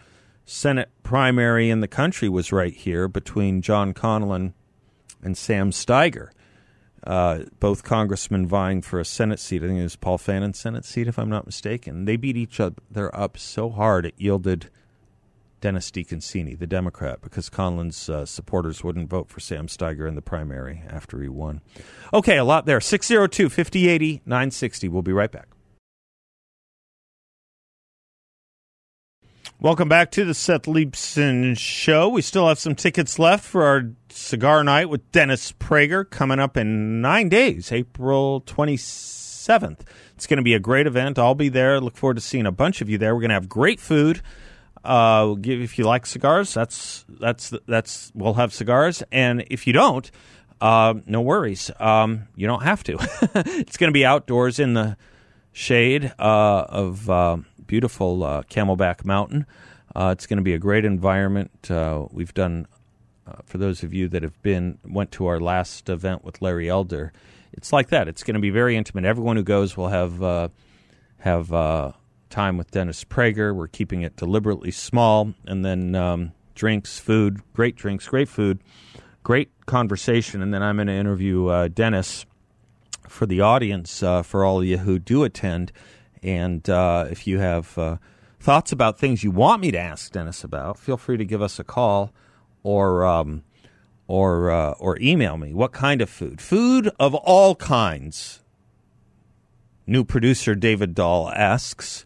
Senate 0.46 0.90
primary 1.02 1.68
in 1.70 1.80
the 1.80 1.88
country 1.88 2.28
was 2.28 2.52
right 2.52 2.72
here 2.72 3.08
between 3.08 3.60
John 3.60 3.92
Conlan 3.92 4.54
and 5.22 5.36
Sam 5.36 5.72
Steiger. 5.72 6.28
Uh, 7.04 7.40
both 7.60 7.82
congressmen 7.84 8.46
vying 8.46 8.80
for 8.80 8.98
a 8.98 9.04
Senate 9.04 9.38
seat. 9.38 9.62
I 9.62 9.66
think 9.66 9.80
it 9.80 9.82
was 9.82 9.96
Paul 9.96 10.18
Fannin's 10.18 10.58
Senate 10.58 10.84
seat, 10.84 11.08
if 11.08 11.18
I'm 11.18 11.28
not 11.28 11.46
mistaken. 11.46 12.04
They 12.04 12.16
beat 12.16 12.36
each 12.36 12.58
other 12.58 13.14
up 13.14 13.36
so 13.38 13.70
hard 13.70 14.06
it 14.06 14.14
yielded 14.16 14.70
Dennis 15.60 15.90
DeConcini, 15.90 16.58
the 16.58 16.66
Democrat, 16.66 17.20
because 17.22 17.48
Conlan's 17.48 18.08
uh, 18.08 18.24
supporters 18.24 18.84
wouldn't 18.84 19.08
vote 19.08 19.28
for 19.28 19.40
Sam 19.40 19.66
Steiger 19.66 20.06
in 20.08 20.14
the 20.14 20.22
primary 20.22 20.82
after 20.88 21.20
he 21.20 21.28
won. 21.28 21.60
Okay, 22.12 22.36
a 22.36 22.44
lot 22.44 22.66
there. 22.66 22.80
602 22.80 23.48
5080 23.48 24.22
960. 24.24 24.88
We'll 24.88 25.02
be 25.02 25.12
right 25.12 25.30
back. 25.30 25.48
Welcome 29.58 29.88
back 29.88 30.10
to 30.12 30.24
the 30.24 30.34
Seth 30.34 30.64
Leibsohn 30.64 31.56
Show. 31.58 32.10
We 32.10 32.20
still 32.20 32.46
have 32.48 32.58
some 32.58 32.74
tickets 32.74 33.18
left 33.18 33.42
for 33.44 33.64
our 33.64 33.84
cigar 34.10 34.62
night 34.62 34.90
with 34.90 35.10
Dennis 35.12 35.52
Prager 35.52 36.08
coming 36.08 36.38
up 36.38 36.58
in 36.58 37.00
nine 37.00 37.30
days, 37.30 37.72
April 37.72 38.42
27th. 38.42 39.80
It's 40.14 40.26
going 40.26 40.36
to 40.36 40.42
be 40.42 40.52
a 40.52 40.58
great 40.58 40.86
event. 40.86 41.18
I'll 41.18 41.34
be 41.34 41.48
there. 41.48 41.80
Look 41.80 41.96
forward 41.96 42.14
to 42.16 42.20
seeing 42.20 42.44
a 42.46 42.52
bunch 42.52 42.82
of 42.82 42.90
you 42.90 42.98
there. 42.98 43.14
We're 43.14 43.22
going 43.22 43.30
to 43.30 43.34
have 43.34 43.48
great 43.48 43.80
food. 43.80 44.20
Uh, 44.84 45.34
if 45.42 45.78
you 45.78 45.84
like 45.84 46.04
cigars, 46.06 46.52
that's 46.54 47.04
that's 47.08 47.52
that's 47.66 48.12
we'll 48.14 48.34
have 48.34 48.52
cigars, 48.52 49.02
and 49.10 49.44
if 49.50 49.66
you 49.66 49.72
don't, 49.72 50.10
Uh, 50.60 50.94
no 51.06 51.20
worries. 51.20 51.70
Um, 51.80 52.28
you 52.36 52.46
don't 52.46 52.62
have 52.62 52.82
to. 52.84 52.96
it's 53.34 53.76
going 53.76 53.88
to 53.88 53.92
be 53.92 54.04
outdoors 54.06 54.58
in 54.58 54.74
the 54.74 54.96
shade 55.56 56.12
uh, 56.18 56.66
of 56.68 57.08
uh, 57.08 57.38
beautiful 57.66 58.22
uh, 58.22 58.42
Camelback 58.42 59.06
Mountain. 59.06 59.46
Uh, 59.94 60.10
it's 60.12 60.26
going 60.26 60.36
to 60.36 60.42
be 60.42 60.52
a 60.52 60.58
great 60.58 60.84
environment. 60.84 61.70
Uh, 61.70 62.04
we've 62.10 62.34
done, 62.34 62.66
for 63.46 63.56
those 63.56 63.82
of 63.82 63.94
you 63.94 64.06
that 64.06 64.22
have 64.22 64.40
been 64.42 64.78
went 64.84 65.10
to 65.12 65.24
our 65.26 65.40
last 65.40 65.88
event 65.88 66.22
with 66.22 66.42
Larry 66.42 66.68
Elder, 66.68 67.10
it's 67.54 67.72
like 67.72 67.88
that. 67.88 68.06
It's 68.06 68.22
going 68.22 68.34
to 68.34 68.40
be 68.40 68.50
very 68.50 68.76
intimate. 68.76 69.06
Everyone 69.06 69.36
who 69.36 69.42
goes 69.42 69.78
will 69.78 69.88
have 69.88 70.50
have 71.20 71.94
time 72.28 72.58
with 72.58 72.70
Dennis 72.70 73.02
Prager. 73.04 73.54
We're 73.54 73.66
keeping 73.66 74.02
it 74.02 74.14
deliberately 74.16 74.70
small, 74.70 75.32
and 75.46 75.64
then 75.64 75.94
um, 75.94 76.32
drinks, 76.54 76.98
food, 76.98 77.40
great 77.54 77.76
drinks, 77.76 78.06
great 78.06 78.28
food, 78.28 78.60
great 79.22 79.48
conversation, 79.64 80.42
and 80.42 80.52
then 80.52 80.62
I'm 80.62 80.76
going 80.76 80.88
to 80.88 80.92
interview 80.92 81.46
uh, 81.46 81.68
Dennis 81.68 82.26
for 83.08 83.26
the 83.26 83.40
audience 83.40 84.02
uh, 84.02 84.22
for 84.22 84.44
all 84.44 84.60
of 84.60 84.66
you 84.66 84.78
who 84.78 84.98
do 84.98 85.24
attend. 85.24 85.72
And 86.22 86.68
uh, 86.68 87.06
if 87.10 87.26
you 87.26 87.38
have 87.38 87.76
uh, 87.78 87.96
thoughts 88.40 88.72
about 88.72 88.98
things 88.98 89.24
you 89.24 89.30
want 89.30 89.62
me 89.62 89.70
to 89.70 89.78
ask 89.78 90.12
Dennis 90.12 90.44
about, 90.44 90.78
feel 90.78 90.96
free 90.96 91.16
to 91.16 91.24
give 91.24 91.42
us 91.42 91.58
a 91.58 91.64
call 91.64 92.12
or 92.62 93.04
um, 93.04 93.44
or 94.08 94.50
uh, 94.50 94.72
or 94.72 94.98
email 95.00 95.36
me. 95.36 95.54
What 95.54 95.72
kind 95.72 96.00
of 96.00 96.10
food? 96.10 96.40
Food 96.40 96.90
of 96.98 97.14
all 97.14 97.54
kinds. 97.54 98.40
New 99.86 100.04
producer 100.04 100.54
David 100.56 100.94
Dahl 100.94 101.30
asks, 101.30 102.04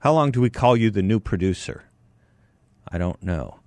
"How 0.00 0.12
long 0.12 0.30
do 0.30 0.40
we 0.40 0.50
call 0.50 0.76
you 0.76 0.90
the 0.90 1.02
new 1.02 1.18
producer?" 1.18 1.84
I 2.92 2.98
don't 2.98 3.22
know, 3.22 3.60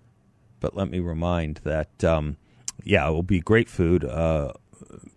but 0.59 0.75
let 0.75 0.89
me 0.89 0.99
remind 0.99 1.61
that. 1.63 2.03
Um, 2.03 2.37
yeah, 2.83 3.07
it 3.07 3.11
will 3.11 3.23
be 3.23 3.39
great 3.39 3.69
food. 3.69 4.03
Uh, 4.03 4.53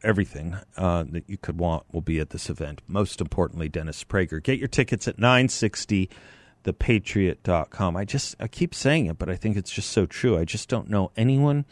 everything 0.02 0.56
uh, 0.76 1.04
that 1.10 1.28
you 1.28 1.36
could 1.36 1.58
want 1.58 1.84
will 1.92 2.00
be 2.00 2.18
at 2.20 2.30
this 2.30 2.48
event. 2.50 2.80
Most 2.86 3.20
importantly, 3.20 3.68
Dennis 3.68 4.02
Prager. 4.04 4.42
Get 4.42 4.58
your 4.58 4.68
tickets 4.68 5.06
at 5.08 5.18
960thepatriot.com. 5.18 7.96
I 7.96 8.04
just 8.04 8.36
I 8.40 8.48
keep 8.48 8.74
saying 8.74 9.06
it, 9.06 9.18
but 9.18 9.28
I 9.28 9.36
think 9.36 9.56
it's 9.56 9.72
just 9.72 9.90
so 9.90 10.06
true. 10.06 10.38
I 10.38 10.44
just 10.44 10.68
don't 10.68 10.90
know 10.90 11.10
anyone 11.16 11.64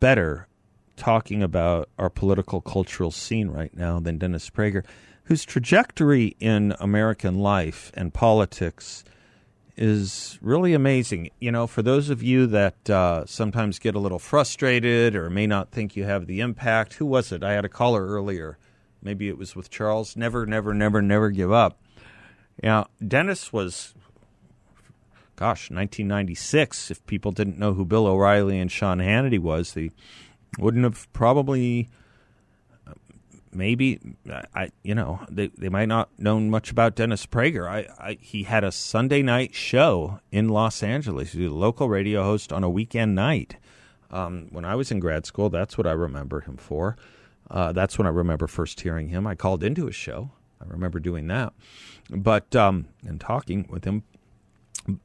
better 0.00 0.48
talking 0.96 1.42
about 1.42 1.88
our 1.98 2.10
political 2.10 2.60
cultural 2.60 3.10
scene 3.10 3.48
right 3.48 3.74
now 3.76 3.98
than 4.00 4.18
Dennis 4.18 4.50
Prager, 4.50 4.84
whose 5.24 5.44
trajectory 5.44 6.36
in 6.40 6.74
American 6.80 7.38
life 7.38 7.90
and 7.94 8.14
politics– 8.14 9.04
is 9.76 10.38
really 10.40 10.72
amazing. 10.72 11.30
You 11.38 11.52
know, 11.52 11.66
for 11.66 11.82
those 11.82 12.08
of 12.08 12.22
you 12.22 12.46
that 12.46 12.88
uh, 12.90 13.26
sometimes 13.26 13.78
get 13.78 13.94
a 13.94 13.98
little 13.98 14.18
frustrated 14.18 15.14
or 15.14 15.28
may 15.28 15.46
not 15.46 15.70
think 15.70 15.96
you 15.96 16.04
have 16.04 16.26
the 16.26 16.40
impact, 16.40 16.94
who 16.94 17.06
was 17.06 17.32
it? 17.32 17.42
I 17.42 17.52
had 17.52 17.64
a 17.64 17.68
caller 17.68 18.06
earlier. 18.06 18.58
Maybe 19.02 19.28
it 19.28 19.38
was 19.38 19.54
with 19.54 19.70
Charles. 19.70 20.16
Never, 20.16 20.46
never, 20.46 20.72
never, 20.72 21.02
never 21.02 21.30
give 21.30 21.52
up. 21.52 21.78
Yeah, 22.62 22.84
Dennis 23.06 23.52
was, 23.52 23.94
gosh, 25.36 25.70
1996. 25.70 26.90
If 26.90 27.06
people 27.06 27.32
didn't 27.32 27.58
know 27.58 27.74
who 27.74 27.84
Bill 27.84 28.06
O'Reilly 28.06 28.58
and 28.58 28.72
Sean 28.72 28.98
Hannity 28.98 29.38
was, 29.38 29.74
they 29.74 29.90
wouldn't 30.58 30.84
have 30.84 31.12
probably 31.12 31.88
maybe 33.56 33.98
I 34.54 34.70
you 34.82 34.94
know 34.94 35.20
they 35.30 35.48
they 35.48 35.68
might 35.68 35.88
not 35.88 36.10
know 36.18 36.38
much 36.38 36.70
about 36.70 36.94
Dennis 36.94 37.26
Prager. 37.26 37.68
I, 37.68 37.88
I 37.98 38.18
he 38.20 38.44
had 38.44 38.64
a 38.64 38.72
Sunday 38.72 39.22
night 39.22 39.54
show 39.54 40.20
in 40.30 40.48
Los 40.48 40.82
Angeles. 40.82 41.32
He 41.32 41.42
was 41.44 41.52
a 41.52 41.54
local 41.54 41.88
radio 41.88 42.22
host 42.22 42.52
on 42.52 42.62
a 42.62 42.70
weekend 42.70 43.14
night. 43.14 43.56
Um, 44.10 44.48
when 44.50 44.64
I 44.64 44.76
was 44.76 44.90
in 44.90 45.00
grad 45.00 45.26
school, 45.26 45.50
that's 45.50 45.76
what 45.76 45.86
I 45.86 45.92
remember 45.92 46.40
him 46.40 46.56
for. 46.56 46.96
Uh, 47.50 47.72
that's 47.72 47.98
when 47.98 48.06
I 48.06 48.10
remember 48.10 48.46
first 48.46 48.80
hearing 48.80 49.08
him. 49.08 49.26
I 49.26 49.34
called 49.34 49.64
into 49.64 49.86
his 49.86 49.96
show. 49.96 50.30
I 50.60 50.64
remember 50.68 51.00
doing 51.00 51.26
that, 51.28 51.52
but 52.10 52.54
um, 52.54 52.86
and 53.06 53.20
talking 53.20 53.66
with 53.68 53.84
him. 53.84 54.04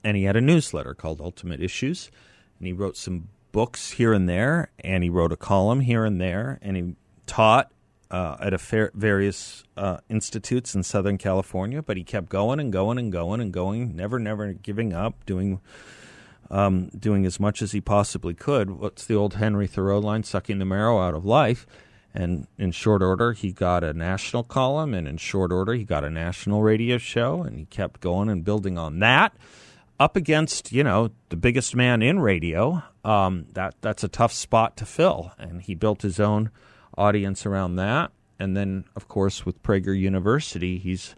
And 0.04 0.16
he 0.16 0.26
had 0.26 0.36
a 0.36 0.42
newsletter 0.42 0.94
called 0.94 1.22
Ultimate 1.22 1.60
Issues, 1.60 2.12
and 2.60 2.68
he 2.68 2.74
wrote 2.74 2.96
some 2.96 3.30
books 3.52 3.92
here 3.92 4.14
and 4.14 4.30
there, 4.30 4.70
and 4.80 5.04
he 5.04 5.10
wrote 5.10 5.32
a 5.32 5.38
column 5.38 5.82
here 5.82 6.06
and 6.06 6.22
there, 6.22 6.60
and 6.62 6.78
he 6.78 6.96
taught 7.26 7.72
uh, 8.12 8.36
at 8.42 8.60
fair, 8.60 8.92
various 8.94 9.64
uh, 9.78 9.98
institutes 10.10 10.76
in 10.76 10.84
Southern 10.84 11.18
California, 11.18 11.82
but 11.82 11.96
he 11.96 12.04
kept 12.04 12.30
going 12.30 12.60
and 12.60 12.72
going 12.72 12.98
and 12.98 13.12
going 13.12 13.40
and 13.40 13.54
going, 13.54 13.96
never, 13.96 14.20
never 14.20 14.52
giving 14.52 14.94
up, 14.94 15.26
doing 15.26 15.62
um, 16.50 16.90
doing 16.90 17.26
as 17.26 17.40
much 17.40 17.62
as 17.62 17.72
he 17.72 17.80
possibly 17.80 18.34
could. 18.34 18.72
What's 18.72 19.06
the 19.06 19.16
old 19.16 19.36
Henry 19.36 19.68
Thoreau 19.68 20.00
line? 20.00 20.24
Sucking 20.24 20.60
the 20.60 20.66
marrow 20.66 21.00
out 21.00 21.14
of 21.14 21.24
life. 21.24 21.66
And 22.14 22.48
in 22.58 22.72
short 22.72 23.02
order, 23.02 23.32
he 23.32 23.54
got 23.54 23.86
a 23.86 23.94
national 23.94 24.44
column, 24.44 24.94
and 24.94 25.08
in 25.08 25.16
short 25.16 25.54
order, 25.54 25.74
he 25.74 25.86
got 25.86 26.04
a 26.04 26.10
national 26.10 26.62
radio 26.62 26.98
show, 26.98 27.42
and 27.42 27.58
he 27.58 27.64
kept 27.66 28.02
going 28.02 28.28
and 28.28 28.44
building 28.44 28.78
on 28.78 29.00
that. 29.00 29.34
Up 29.98 30.18
against, 30.18 30.74
you 30.74 30.84
know, 30.84 31.12
the 31.30 31.38
biggest 31.38 31.74
man 31.74 32.02
in 32.02 32.20
radio, 32.20 32.84
um, 33.06 33.46
that 33.54 33.76
that's 33.80 34.04
a 34.04 34.10
tough 34.10 34.34
spot 34.34 34.76
to 34.78 34.86
fill, 34.86 35.32
and 35.38 35.62
he 35.62 35.74
built 35.74 36.02
his 36.02 36.20
own 36.20 36.50
audience 36.98 37.46
around 37.46 37.76
that. 37.76 38.12
And 38.40 38.58
then, 38.58 38.86
of 38.96 39.08
course, 39.08 39.46
with 39.46 39.62
Prager 39.62 39.98
University, 39.98 40.78
he's 40.78 41.16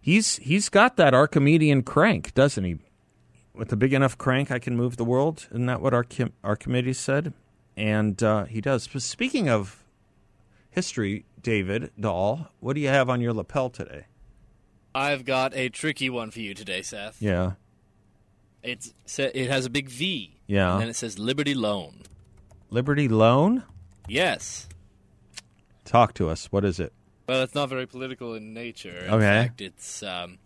he's 0.00 0.36
he's 0.36 0.68
got 0.68 0.96
that 0.96 1.14
Archimedean 1.14 1.82
crank, 1.82 2.34
doesn't 2.34 2.64
he? 2.64 2.78
With 3.54 3.72
a 3.72 3.76
big 3.76 3.92
enough 3.92 4.16
crank, 4.18 4.50
I 4.50 4.58
can 4.58 4.76
move 4.76 4.96
the 4.96 5.04
world. 5.04 5.46
Isn't 5.50 5.66
that 5.66 5.80
what 5.80 5.94
our 5.94 6.04
Archimedes 6.42 6.98
said? 6.98 7.32
And 7.76 8.22
uh, 8.22 8.44
he 8.44 8.60
does. 8.60 8.86
But 8.86 9.02
speaking 9.02 9.48
of 9.48 9.84
history, 10.70 11.24
David 11.40 11.90
Dahl, 11.98 12.48
what 12.60 12.74
do 12.74 12.80
you 12.80 12.88
have 12.88 13.08
on 13.08 13.20
your 13.20 13.32
lapel 13.32 13.70
today? 13.70 14.06
I've 14.94 15.24
got 15.24 15.54
a 15.56 15.68
tricky 15.68 16.08
one 16.08 16.30
for 16.30 16.40
you 16.40 16.54
today, 16.54 16.82
Seth. 16.82 17.20
Yeah. 17.20 17.52
It's 18.62 18.94
it 19.18 19.50
has 19.50 19.66
a 19.66 19.70
big 19.70 19.88
V. 19.88 20.38
Yeah. 20.46 20.78
And 20.78 20.88
it 20.88 20.96
says 20.96 21.18
Liberty 21.18 21.54
Loan. 21.54 22.02
Liberty 22.70 23.08
Loan? 23.08 23.64
Yes. 24.08 24.68
Talk 25.84 26.14
to 26.14 26.28
us. 26.28 26.46
What 26.50 26.64
is 26.64 26.80
it? 26.80 26.92
Well, 27.28 27.42
it's 27.42 27.54
not 27.54 27.68
very 27.68 27.86
political 27.86 28.34
in 28.34 28.52
nature. 28.52 29.04
In 29.06 29.14
okay. 29.14 29.20
fact, 29.20 29.60
it's 29.60 30.02
um, 30.02 30.38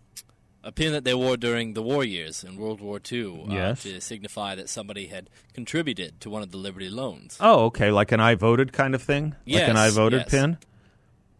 a 0.63 0.71
pin 0.71 0.93
that 0.93 1.03
they 1.03 1.13
wore 1.13 1.37
during 1.37 1.73
the 1.73 1.81
war 1.81 2.03
years 2.03 2.43
in 2.43 2.57
World 2.57 2.81
War 2.81 2.99
II 3.11 3.45
uh, 3.49 3.53
yes. 3.53 3.83
to 3.83 3.99
signify 3.99 4.55
that 4.55 4.69
somebody 4.69 5.07
had 5.07 5.29
contributed 5.53 6.21
to 6.21 6.29
one 6.29 6.41
of 6.41 6.51
the 6.51 6.57
Liberty 6.57 6.89
loans. 6.89 7.37
Oh, 7.39 7.65
okay. 7.65 7.91
Like 7.91 8.11
an 8.11 8.19
I 8.19 8.35
voted 8.35 8.71
kind 8.71 8.95
of 8.95 9.01
thing? 9.01 9.35
Yes, 9.45 9.61
like 9.61 9.69
an 9.69 9.77
I 9.77 9.89
voted 9.89 10.21
yes. 10.21 10.29
pin? 10.29 10.57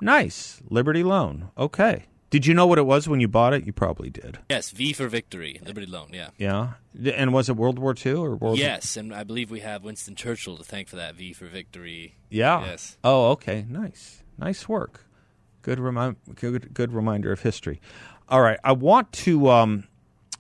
Nice. 0.02 0.62
Liberty 0.70 1.04
loan. 1.04 1.52
Okay. 1.58 2.06
Did 2.30 2.46
you 2.46 2.54
know 2.54 2.68
what 2.68 2.78
it 2.78 2.86
was 2.86 3.10
when 3.10 3.20
you 3.20 3.28
bought 3.28 3.54
it? 3.54 3.66
You 3.66 3.74
probably 3.74 4.10
did. 4.10 4.38
Yes, 4.50 4.70
V 4.70 4.94
for 4.94 5.08
victory, 5.08 5.60
Liberty 5.66 5.88
Loan, 5.88 6.10
yeah. 6.14 6.30
Yeah. 6.38 6.74
And 7.14 7.34
was 7.34 7.50
it 7.50 7.56
World 7.56 7.80
War 7.80 7.96
II 8.06 8.14
or 8.14 8.36
World 8.36 8.60
Yes, 8.60 8.96
and 8.98 9.14
I 9.14 9.24
believe 9.24 9.50
we 9.50 9.62
have 9.62 9.84
Winston 9.84 10.16
Churchill 10.16 10.58
to 10.58 10.64
thank 10.64 10.88
for 10.88 10.96
that 10.98 11.16
V 11.16 11.34
for 11.34 11.46
victory. 11.46 12.16
Yeah. 12.30 12.64
Yes. 12.66 12.98
Oh, 13.04 13.32
okay. 13.32 13.66
Nice. 13.68 14.22
Nice 14.38 14.70
work. 14.70 15.06
Good 15.62 15.80
remind 15.80 16.18
good 16.36 16.74
good 16.74 16.94
reminder 16.94 17.32
of 17.32 17.42
history. 17.42 17.82
All 18.30 18.42
right. 18.42 18.60
I 18.64 18.74
want 18.74 19.12
to 19.14 19.50
um 19.50 19.86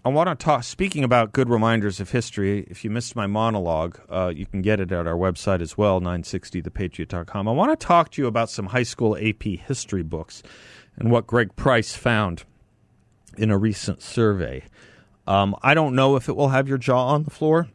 I 0.05 0.09
want 0.09 0.29
to 0.29 0.35
talk 0.43 0.63
speaking 0.63 1.03
about 1.03 1.33
good 1.33 1.49
reminders 1.49 1.99
of 1.99 2.11
history. 2.11 2.65
If 2.69 2.85
you 2.85 2.89
missed 2.89 3.17
my 3.17 3.27
monologue, 3.27 3.99
uh, 4.09 4.31
you 4.33 4.45
can 4.45 4.61
get 4.61 4.79
it 4.79 4.93
at 4.93 5.05
our 5.05 5.15
website 5.15 5.61
as 5.61 5.77
well, 5.77 5.99
960thepatriot.com. 5.99 7.49
I 7.49 7.51
want 7.51 7.77
to 7.77 7.85
talk 7.85 8.11
to 8.11 8.21
you 8.21 8.27
about 8.27 8.49
some 8.49 8.67
high 8.67 8.83
school 8.83 9.17
AP 9.17 9.43
history 9.43 10.03
books 10.03 10.41
and 10.99 11.11
what 11.11 11.25
Greg 11.25 11.55
Price 11.55 11.95
found 11.95 12.43
in 13.37 13.49
a 13.49 13.57
recent 13.57 14.01
survey. 14.01 14.63
Um, 15.25 15.55
I 15.63 15.73
don't 15.73 15.95
know 15.95 16.15
if 16.15 16.27
it 16.27 16.35
will 16.35 16.49
have 16.49 16.67
your 16.67 16.77
jaw 16.77 17.07
on 17.07 17.23
the 17.23 17.29
floor 17.29 17.69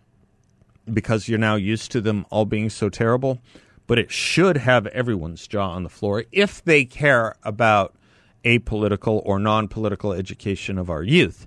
because 0.92 1.28
you're 1.28 1.38
now 1.38 1.54
used 1.54 1.90
to 1.92 2.00
them 2.00 2.26
all 2.30 2.44
being 2.44 2.68
so 2.68 2.88
terrible, 2.88 3.40
but 3.86 3.98
it 3.98 4.10
should 4.10 4.58
have 4.58 4.86
everyone's 4.88 5.46
jaw 5.46 5.70
on 5.70 5.82
the 5.82 5.88
floor 5.88 6.24
if 6.32 6.62
they 6.64 6.84
care 6.84 7.34
about 7.42 7.94
apolitical 8.44 9.22
or 9.24 9.38
non 9.38 9.68
political 9.68 10.12
education 10.12 10.78
of 10.78 10.90
our 10.90 11.02
youth. 11.02 11.46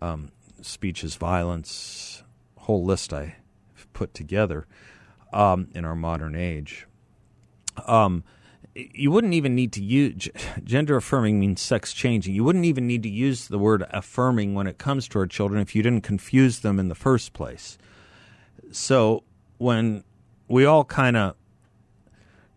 Um, 0.00 0.30
speech 0.62 1.04
is 1.04 1.16
violence, 1.16 2.22
whole 2.56 2.82
list 2.82 3.12
I 3.12 3.36
put 3.92 4.14
together 4.14 4.66
um, 5.34 5.68
in 5.74 5.84
our 5.84 5.96
modern 5.96 6.34
age. 6.34 6.86
Um, 7.86 8.24
you 8.74 9.10
wouldn't 9.10 9.34
even 9.34 9.54
need 9.54 9.72
to 9.72 9.82
use 9.82 10.28
gender 10.64 10.96
affirming 10.96 11.38
means 11.38 11.60
sex 11.60 11.92
changing. 11.92 12.34
You 12.34 12.44
wouldn't 12.44 12.64
even 12.64 12.86
need 12.86 13.02
to 13.02 13.10
use 13.10 13.48
the 13.48 13.58
word 13.58 13.84
affirming 13.90 14.54
when 14.54 14.66
it 14.66 14.78
comes 14.78 15.08
to 15.08 15.18
our 15.18 15.26
children 15.26 15.60
if 15.60 15.74
you 15.74 15.82
didn't 15.82 16.04
confuse 16.04 16.60
them 16.60 16.78
in 16.78 16.88
the 16.88 16.94
first 16.94 17.34
place 17.34 17.76
so 18.70 19.24
when 19.58 20.04
we 20.48 20.64
all 20.64 20.84
kind 20.84 21.16
of 21.16 21.36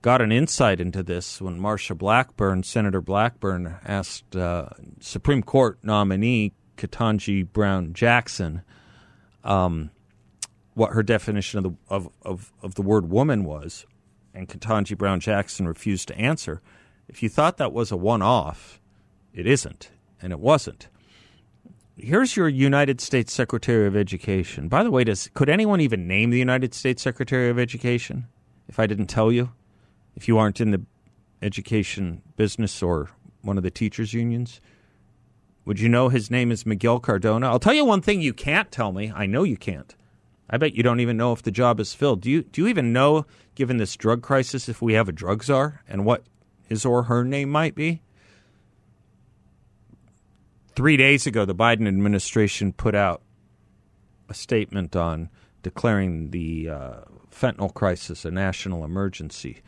got 0.02 0.22
an 0.22 0.32
insight 0.32 0.80
into 0.80 1.02
this 1.04 1.42
when 1.42 1.60
Marsha 1.60 1.98
Blackburn, 1.98 2.64
Senator 2.64 3.02
Blackburn, 3.02 3.76
asked 3.86 4.36
uh, 4.36 4.70
Supreme 5.00 5.42
Court 5.42 5.80
nominee 5.84 6.54
Ketanji 6.78 7.48
Brown 7.52 7.94
Jackson 7.94 8.64
um, 9.44 9.92
what 10.74 10.92
her 10.92 11.04
definition 11.04 11.60
of 11.60 11.64
the 11.64 11.78
of, 11.88 12.10
of, 12.24 12.54
of 12.62 12.76
the 12.76 12.82
word 12.82 13.10
woman 13.10 13.44
was, 13.44 13.86
and 14.34 14.50
Ketanji 14.50 14.98
Brown 14.98 15.20
Jackson 15.20 15.68
refused 15.68 16.08
to 16.10 16.18
answer. 16.18 16.62
If 17.08 17.22
you 17.22 17.30
thought 17.30 17.58
that 17.58 17.74
was 17.74 17.92
a 17.92 17.98
one 17.98 18.22
off, 18.22 18.82
it 19.34 19.46
isn't, 19.46 19.90
and 20.22 20.32
it 20.32 20.40
wasn't 20.40 20.88
here's 21.98 22.36
your 22.36 22.48
United 22.50 23.02
States 23.02 23.34
Secretary 23.34 23.88
of 23.88 23.96
Education. 23.96 24.68
By 24.68 24.84
the 24.84 24.92
way, 24.92 25.04
does 25.04 25.30
could 25.34 25.50
anyone 25.50 25.82
even 25.82 26.08
name 26.08 26.30
the 26.30 26.40
United 26.40 26.74
States 26.74 27.02
Secretary 27.02 27.50
of 27.50 27.60
Education 27.60 28.28
if 28.68 28.80
I 28.80 28.88
didn't 28.88 29.08
tell 29.08 29.32
you? 29.32 29.52
If 30.16 30.28
you 30.28 30.38
aren't 30.38 30.62
in 30.62 30.72
the 30.72 30.82
education 31.42 32.22
business 32.36 32.82
or 32.84 33.10
one 33.42 33.58
of 33.58 33.64
the 33.64 33.72
teachers 33.72 34.14
unions? 34.14 34.62
Would 35.66 35.80
you 35.80 35.90
know 35.90 36.10
his 36.10 36.30
name 36.30 36.52
is 36.52 36.66
Miguel 36.66 37.00
Cardona? 37.00 37.48
I'll 37.48 37.60
tell 37.60 37.74
you 37.74 37.86
one 37.86 38.02
thing 38.02 38.22
you 38.22 38.34
can't 38.34 38.72
tell 38.72 38.92
me. 38.92 39.12
I 39.16 39.26
know 39.26 39.44
you 39.44 39.58
can't. 39.58 39.96
I 40.50 40.58
bet 40.58 40.76
you 40.76 40.84
don't 40.84 41.00
even 41.00 41.18
know 41.18 41.32
if 41.32 41.42
the 41.42 41.52
job 41.52 41.80
is 41.80 41.94
filled. 41.94 42.22
Do 42.22 42.30
you 42.30 42.44
do 42.44 42.62
you 42.62 42.68
even 42.68 42.94
know 42.94 43.26
given 43.56 43.78
this 43.78 43.96
drug 43.96 44.22
crisis 44.22 44.68
if 44.68 44.82
we 44.82 44.94
have 44.94 45.08
a 45.08 45.14
drug 45.14 45.44
czar 45.44 45.82
and 45.88 46.06
what 46.06 46.24
his 46.68 46.86
or 46.86 47.04
her 47.04 47.24
name 47.24 47.50
might 47.50 47.76
be? 47.76 48.02
Three 50.76 50.98
days 50.98 51.28
ago, 51.28 51.46
the 51.46 51.54
Biden 51.54 51.88
administration 51.88 52.74
put 52.74 52.96
out 52.96 53.22
a 54.28 54.34
statement 54.34 54.96
on 54.96 55.30
declaring 55.62 56.32
the 56.32 56.70
uh, 56.70 56.94
fentanyl 57.30 57.72
crisis 57.72 58.26
a 58.26 58.32
national 58.32 58.84
emergency. 58.84 59.62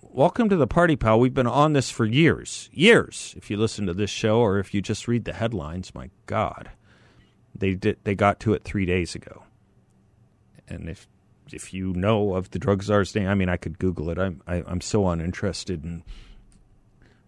Welcome 0.00 0.48
to 0.50 0.56
the 0.56 0.68
party, 0.68 0.94
pal. 0.94 1.18
We've 1.18 1.34
been 1.34 1.48
on 1.48 1.72
this 1.72 1.90
for 1.90 2.04
years. 2.04 2.70
Years. 2.72 3.34
If 3.36 3.50
you 3.50 3.56
listen 3.56 3.86
to 3.86 3.94
this 3.94 4.10
show 4.10 4.38
or 4.38 4.60
if 4.60 4.72
you 4.72 4.80
just 4.80 5.08
read 5.08 5.24
the 5.24 5.32
headlines, 5.32 5.92
my 5.96 6.10
God. 6.26 6.70
They 7.52 7.74
did 7.74 7.98
they 8.04 8.14
got 8.14 8.38
to 8.40 8.52
it 8.52 8.62
3 8.62 8.86
days 8.86 9.16
ago. 9.16 9.42
And 10.68 10.88
if 10.88 11.08
if 11.52 11.74
you 11.74 11.92
know 11.92 12.34
of 12.34 12.50
the 12.50 12.60
drug 12.60 12.84
czar's 12.84 13.14
name, 13.16 13.26
I 13.26 13.34
mean 13.34 13.48
I 13.48 13.56
could 13.56 13.80
google 13.80 14.10
it. 14.10 14.18
I'm 14.18 14.42
I, 14.46 14.56
am 14.56 14.64
i 14.68 14.70
am 14.70 14.80
so 14.80 15.08
uninterested 15.08 15.84
in 15.84 16.04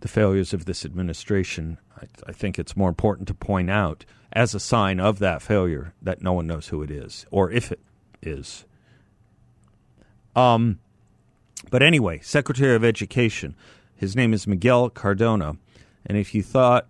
the 0.00 0.08
failures 0.08 0.52
of 0.52 0.64
this 0.64 0.84
administration. 0.84 1.78
I, 1.96 2.06
I, 2.26 2.32
think 2.32 2.58
it's 2.58 2.76
more 2.76 2.88
important 2.88 3.28
to 3.28 3.34
point 3.34 3.70
out, 3.70 4.04
as 4.32 4.54
a 4.54 4.60
sign 4.60 5.00
of 5.00 5.18
that 5.20 5.42
failure, 5.42 5.94
that 6.02 6.22
no 6.22 6.32
one 6.32 6.46
knows 6.46 6.68
who 6.68 6.82
it 6.82 6.90
is 6.90 7.26
or 7.30 7.50
if 7.50 7.72
it 7.72 7.80
is. 8.22 8.64
Um, 10.34 10.78
but 11.70 11.82
anyway, 11.82 12.20
Secretary 12.22 12.76
of 12.76 12.84
Education, 12.84 13.56
his 13.94 14.14
name 14.14 14.34
is 14.34 14.46
Miguel 14.46 14.90
Cardona, 14.90 15.56
and 16.04 16.18
if 16.18 16.34
you 16.34 16.42
thought 16.42 16.86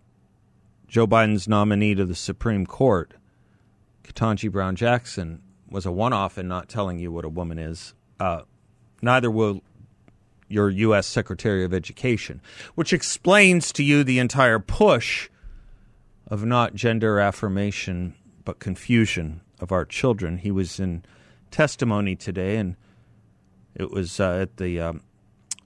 Joe 0.89 1.07
Biden's 1.07 1.49
nominee 1.49 1.95
to 1.95 2.05
the 2.05 2.15
Supreme 2.15 2.67
Court, 2.67 3.13
Ketanji 4.05 4.51
Brown 4.51 4.77
Jackson, 4.77 5.43
was 5.71 5.87
a 5.87 5.93
one-off 5.93 6.39
in 6.39 6.49
not 6.49 6.69
telling 6.69 6.99
you 6.99 7.11
what 7.11 7.25
a 7.25 7.29
woman 7.29 7.59
is, 7.59 7.95
uh, 8.21 8.43
neither 9.03 9.31
will 9.31 9.63
your 10.49 10.71
U.S. 10.71 11.07
Secretary 11.07 11.65
of 11.65 11.75
Education, 11.75 12.41
which 12.75 12.93
explains 12.93 13.73
to 13.73 13.83
you 13.83 14.05
the 14.05 14.19
entire 14.19 14.59
push 14.59 15.29
of 16.29 16.45
not 16.45 16.75
gender 16.75 17.19
affirmation 17.19 18.15
but 18.45 18.59
confusion 18.59 19.41
of 19.61 19.73
our 19.73 19.85
children. 19.85 20.39
He 20.39 20.51
was 20.51 20.81
in 20.81 21.05
testimony 21.51 22.17
today, 22.17 22.57
and 22.57 22.77
it 23.75 23.91
was 23.91 24.21
uh, 24.21 24.39
at 24.43 24.57
the. 24.57 24.81
Um, 24.81 25.03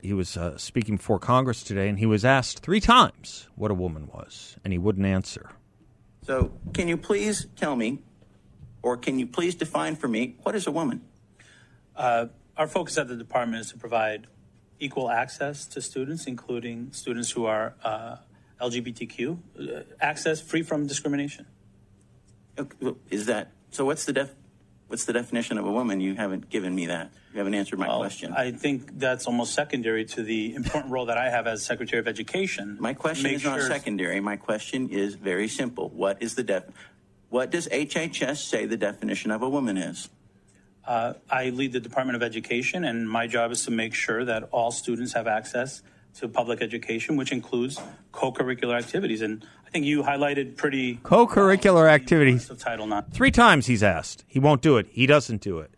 he 0.02 0.14
was 0.14 0.36
uh, 0.38 0.56
speaking 0.56 0.96
before 0.96 1.18
Congress 1.18 1.62
today, 1.62 1.86
and 1.86 1.98
he 1.98 2.06
was 2.06 2.24
asked 2.24 2.60
three 2.60 2.80
times 2.80 3.48
what 3.54 3.70
a 3.70 3.74
woman 3.74 4.08
was, 4.12 4.56
and 4.64 4.72
he 4.72 4.78
wouldn't 4.78 5.04
answer. 5.04 5.50
So, 6.22 6.52
can 6.72 6.88
you 6.88 6.96
please 6.96 7.46
tell 7.54 7.76
me, 7.76 7.98
or 8.82 8.96
can 8.96 9.18
you 9.18 9.26
please 9.26 9.54
define 9.54 9.96
for 9.96 10.08
me, 10.08 10.36
what 10.42 10.54
is 10.54 10.66
a 10.66 10.70
woman? 10.70 11.02
Uh, 11.94 12.26
our 12.56 12.66
focus 12.66 12.96
at 12.96 13.08
the 13.08 13.16
department 13.16 13.60
is 13.60 13.72
to 13.72 13.78
provide 13.78 14.26
equal 14.80 15.10
access 15.10 15.66
to 15.66 15.80
students, 15.80 16.26
including 16.26 16.92
students 16.92 17.30
who 17.30 17.44
are 17.44 17.74
uh, 17.84 18.16
LGBTQ, 18.60 19.38
uh, 19.38 19.82
access 20.00 20.40
free 20.40 20.62
from 20.62 20.86
discrimination. 20.86 21.46
Is 23.10 23.26
that 23.26 23.52
so? 23.70 23.84
What's 23.84 24.04
the 24.04 24.12
def? 24.12 24.34
What's 24.88 25.04
the 25.04 25.12
definition 25.12 25.56
of 25.56 25.64
a 25.64 25.70
woman? 25.70 26.00
You 26.00 26.16
haven't 26.16 26.50
given 26.50 26.74
me 26.74 26.86
that. 26.86 27.12
You 27.32 27.38
haven't 27.38 27.54
answered 27.54 27.78
my 27.78 27.86
well, 27.86 28.00
question. 28.00 28.32
I 28.32 28.50
think 28.50 28.98
that's 28.98 29.26
almost 29.26 29.54
secondary 29.54 30.04
to 30.06 30.22
the 30.24 30.52
important 30.54 30.92
role 30.92 31.06
that 31.06 31.16
I 31.16 31.30
have 31.30 31.46
as 31.46 31.62
Secretary 31.62 32.00
of 32.00 32.08
Education. 32.08 32.76
My 32.80 32.92
question 32.92 33.30
is 33.30 33.44
not 33.44 33.62
secondary. 33.62 34.18
My 34.18 34.36
question 34.36 34.88
is 34.88 35.14
very 35.14 35.46
simple. 35.46 35.90
What 35.90 36.20
is 36.20 36.34
the 36.34 36.42
def? 36.42 36.64
What 37.28 37.50
does 37.50 37.68
HHS 37.68 38.38
say 38.38 38.66
the 38.66 38.76
definition 38.76 39.30
of 39.30 39.42
a 39.42 39.48
woman 39.48 39.76
is? 39.78 40.08
Uh, 40.90 41.12
I 41.31 41.50
lead 41.50 41.70
the 41.72 41.79
Department 41.79 42.16
of 42.16 42.22
Education, 42.24 42.83
and 42.83 43.09
my 43.09 43.29
job 43.29 43.53
is 43.53 43.64
to 43.66 43.70
make 43.70 43.94
sure 43.94 44.24
that 44.24 44.48
all 44.50 44.72
students 44.72 45.12
have 45.12 45.29
access 45.29 45.83
to 46.14 46.26
public 46.26 46.61
education, 46.61 47.14
which 47.14 47.31
includes 47.31 47.81
co-curricular 48.11 48.76
activities. 48.76 49.20
And 49.20 49.46
I 49.64 49.70
think 49.70 49.87
you 49.87 50.03
highlighted 50.03 50.57
pretty 50.57 50.96
co-curricular 51.05 51.88
activities 51.88 52.50
of 52.50 52.59
Title 52.59 52.92
IX. 52.92 53.07
Three 53.12 53.31
times 53.31 53.66
he's 53.66 53.85
asked. 53.85 54.24
He 54.26 54.40
won't 54.40 54.62
do 54.62 54.79
it. 54.79 54.88
He 54.90 55.07
doesn't 55.07 55.42
do 55.42 55.61
it. 55.61 55.70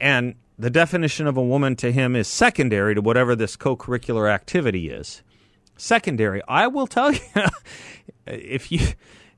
And 0.00 0.36
the 0.58 0.70
definition 0.70 1.26
of 1.26 1.36
a 1.36 1.42
woman 1.42 1.76
to 1.76 1.92
him 1.92 2.16
is 2.16 2.26
secondary 2.26 2.94
to 2.94 3.02
whatever 3.02 3.36
this 3.36 3.54
co-curricular 3.54 4.32
activity 4.32 4.88
is. 4.88 5.20
Secondary. 5.76 6.40
I 6.48 6.68
will 6.68 6.86
tell 6.86 7.12
you, 7.12 7.20
if 8.26 8.72
you 8.72 8.80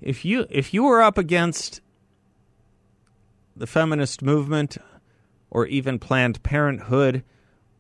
if 0.00 0.24
you 0.24 0.46
if 0.50 0.72
you 0.72 0.84
were 0.84 1.02
up 1.02 1.18
against 1.18 1.80
the 3.58 3.66
feminist 3.66 4.22
movement 4.22 4.78
or 5.50 5.66
even 5.66 5.98
Planned 5.98 6.42
Parenthood 6.42 7.24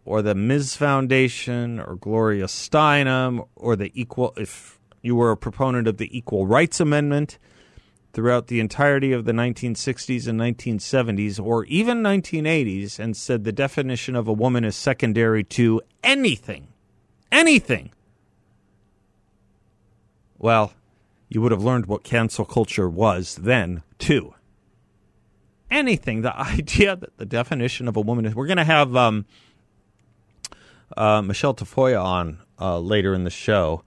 or 0.04 0.22
the 0.22 0.34
Ms. 0.34 0.76
Foundation 0.76 1.78
or 1.78 1.94
Gloria 1.94 2.46
Steinem 2.46 3.46
or 3.54 3.76
the 3.76 3.92
equal 3.94 4.34
if 4.36 4.78
you 5.02 5.14
were 5.14 5.30
a 5.30 5.36
proponent 5.36 5.86
of 5.86 5.98
the 5.98 6.16
Equal 6.16 6.46
Rights 6.46 6.80
Amendment 6.80 7.38
throughout 8.12 8.48
the 8.48 8.58
entirety 8.58 9.12
of 9.12 9.24
the 9.24 9.32
1960s 9.32 10.26
and 10.26 10.40
1970s 10.40 11.38
or 11.40 11.64
even 11.66 12.02
1980s 12.02 12.98
and 12.98 13.16
said 13.16 13.44
the 13.44 13.52
definition 13.52 14.16
of 14.16 14.26
a 14.26 14.32
woman 14.32 14.64
is 14.64 14.74
secondary 14.74 15.44
to 15.44 15.80
anything 16.02 16.68
anything 17.30 17.92
well 20.38 20.72
you 21.28 21.40
would 21.40 21.52
have 21.52 21.62
learned 21.62 21.86
what 21.86 22.02
cancel 22.02 22.44
culture 22.44 22.88
was 22.88 23.36
then 23.36 23.82
too 23.98 24.34
anything. 25.70 26.22
The 26.22 26.36
idea 26.40 26.96
that 26.96 27.16
the 27.18 27.26
definition 27.26 27.88
of 27.88 27.96
a 27.96 28.00
woman 28.00 28.26
is. 28.26 28.34
We're 28.34 28.46
going 28.46 28.58
to 28.58 28.64
have 28.64 28.96
um, 28.96 29.26
uh, 30.96 31.22
Michelle 31.22 31.54
Tafoya 31.54 32.02
on 32.02 32.38
uh, 32.60 32.78
later 32.78 33.14
in 33.14 33.24
the 33.24 33.30
show. 33.30 33.82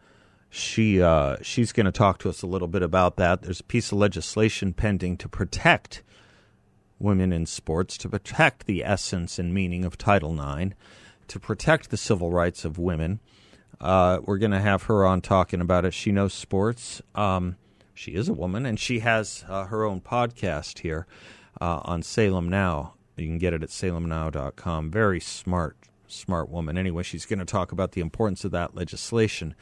She 0.49 1.01
uh, 1.01 1.37
she's 1.41 1.71
going 1.71 1.85
to 1.85 1.93
talk 1.93 2.19
to 2.19 2.29
us 2.29 2.41
a 2.41 2.47
little 2.47 2.67
bit 2.67 2.83
about 2.83 3.15
that. 3.17 3.41
There's 3.41 3.61
a 3.61 3.65
piece 3.65 3.91
of 3.91 3.97
legislation 3.97 4.73
pending 4.73 5.17
to 5.17 5.29
protect 5.29 6.03
women 6.99 7.31
in 7.31 7.45
sports, 7.45 7.97
to 7.99 8.09
protect 8.09 8.65
the 8.65 8.83
essence 8.83 9.39
and 9.39 9.53
meaning 9.53 9.85
of 9.85 9.97
Title 9.97 10.33
IX, 10.33 10.75
to 11.29 11.39
protect 11.39 11.89
the 11.89 11.97
civil 11.97 12.31
rights 12.31 12.65
of 12.65 12.77
women. 12.77 13.21
Uh, 13.79 14.19
we're 14.25 14.37
going 14.37 14.51
to 14.51 14.59
have 14.59 14.83
her 14.83 15.05
on 15.05 15.21
talking 15.21 15.61
about 15.61 15.85
it. 15.85 15.93
She 15.93 16.11
knows 16.11 16.33
sports. 16.33 17.01
Um, 17.15 17.55
she 17.93 18.11
is 18.11 18.27
a 18.27 18.33
woman, 18.33 18.65
and 18.65 18.79
she 18.79 18.99
has 18.99 19.45
uh, 19.47 19.65
her 19.65 19.85
own 19.85 20.01
podcast 20.01 20.79
here 20.79 21.07
uh, 21.61 21.79
on 21.85 22.01
Salem 22.01 22.49
Now. 22.49 22.95
You 23.15 23.27
can 23.27 23.37
get 23.37 23.53
it 23.53 23.61
at 23.61 23.69
salemnow.com. 23.69 24.89
Very 24.89 25.19
smart, 25.19 25.77
smart 26.07 26.49
woman. 26.49 26.77
Anyway, 26.77 27.03
she's 27.03 27.27
going 27.27 27.39
to 27.39 27.45
talk 27.45 27.71
about 27.71 27.91
the 27.91 28.01
importance 28.01 28.43
of 28.43 28.51
that 28.51 28.75
legislation. 28.75 29.53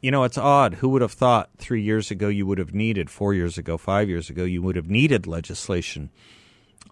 You 0.00 0.10
know, 0.10 0.24
it's 0.24 0.38
odd. 0.38 0.74
Who 0.74 0.88
would 0.90 1.02
have 1.02 1.12
thought 1.12 1.50
three 1.58 1.82
years 1.82 2.10
ago 2.10 2.28
you 2.28 2.46
would 2.46 2.58
have 2.58 2.72
needed, 2.72 3.10
four 3.10 3.34
years 3.34 3.58
ago, 3.58 3.76
five 3.76 4.08
years 4.08 4.30
ago, 4.30 4.44
you 4.44 4.62
would 4.62 4.76
have 4.76 4.88
needed 4.88 5.26
legislation 5.26 6.10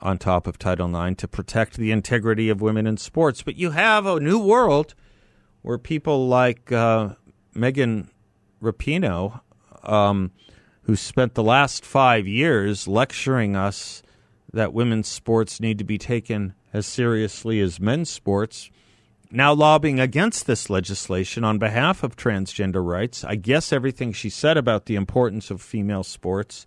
on 0.02 0.18
top 0.18 0.46
of 0.46 0.58
Title 0.58 0.94
IX 0.94 1.16
to 1.16 1.28
protect 1.28 1.76
the 1.76 1.90
integrity 1.90 2.50
of 2.50 2.60
women 2.60 2.86
in 2.86 2.98
sports? 2.98 3.42
But 3.42 3.56
you 3.56 3.70
have 3.70 4.04
a 4.04 4.20
new 4.20 4.38
world 4.38 4.94
where 5.62 5.78
people 5.78 6.28
like 6.28 6.70
uh, 6.70 7.14
Megan 7.54 8.10
Rapinoe, 8.60 9.40
um, 9.84 10.32
who 10.82 10.94
spent 10.94 11.34
the 11.34 11.42
last 11.42 11.86
five 11.86 12.26
years 12.26 12.86
lecturing 12.86 13.56
us 13.56 14.02
that 14.52 14.72
women's 14.72 15.08
sports 15.08 15.60
need 15.60 15.78
to 15.78 15.84
be 15.84 15.98
taken 15.98 16.54
as 16.72 16.86
seriously 16.86 17.60
as 17.60 17.80
men's 17.80 18.10
sports, 18.10 18.70
now 19.30 19.52
lobbying 19.52 19.98
against 19.98 20.46
this 20.46 20.70
legislation 20.70 21.42
on 21.44 21.58
behalf 21.58 22.02
of 22.02 22.16
transgender 22.16 22.84
rights. 22.86 23.24
I 23.24 23.34
guess 23.34 23.72
everything 23.72 24.12
she 24.12 24.30
said 24.30 24.56
about 24.56 24.86
the 24.86 24.94
importance 24.94 25.50
of 25.50 25.60
female 25.60 26.04
sports 26.04 26.64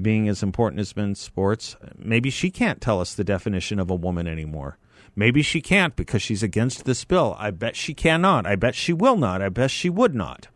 being 0.00 0.28
as 0.28 0.42
important 0.42 0.80
as 0.80 0.94
men's 0.94 1.18
sports, 1.18 1.76
maybe 1.98 2.30
she 2.30 2.50
can't 2.50 2.80
tell 2.80 3.00
us 3.00 3.14
the 3.14 3.24
definition 3.24 3.80
of 3.80 3.90
a 3.90 3.94
woman 3.94 4.28
anymore. 4.28 4.78
Maybe 5.16 5.42
she 5.42 5.60
can't 5.60 5.96
because 5.96 6.22
she's 6.22 6.42
against 6.42 6.84
this 6.84 7.04
bill. 7.04 7.34
I 7.38 7.50
bet 7.50 7.74
she 7.74 7.94
cannot. 7.94 8.46
I 8.46 8.54
bet 8.54 8.74
she 8.74 8.92
will 8.92 9.16
not. 9.16 9.42
I 9.42 9.48
bet 9.48 9.70
she 9.70 9.90
would 9.90 10.14
not. 10.14 10.46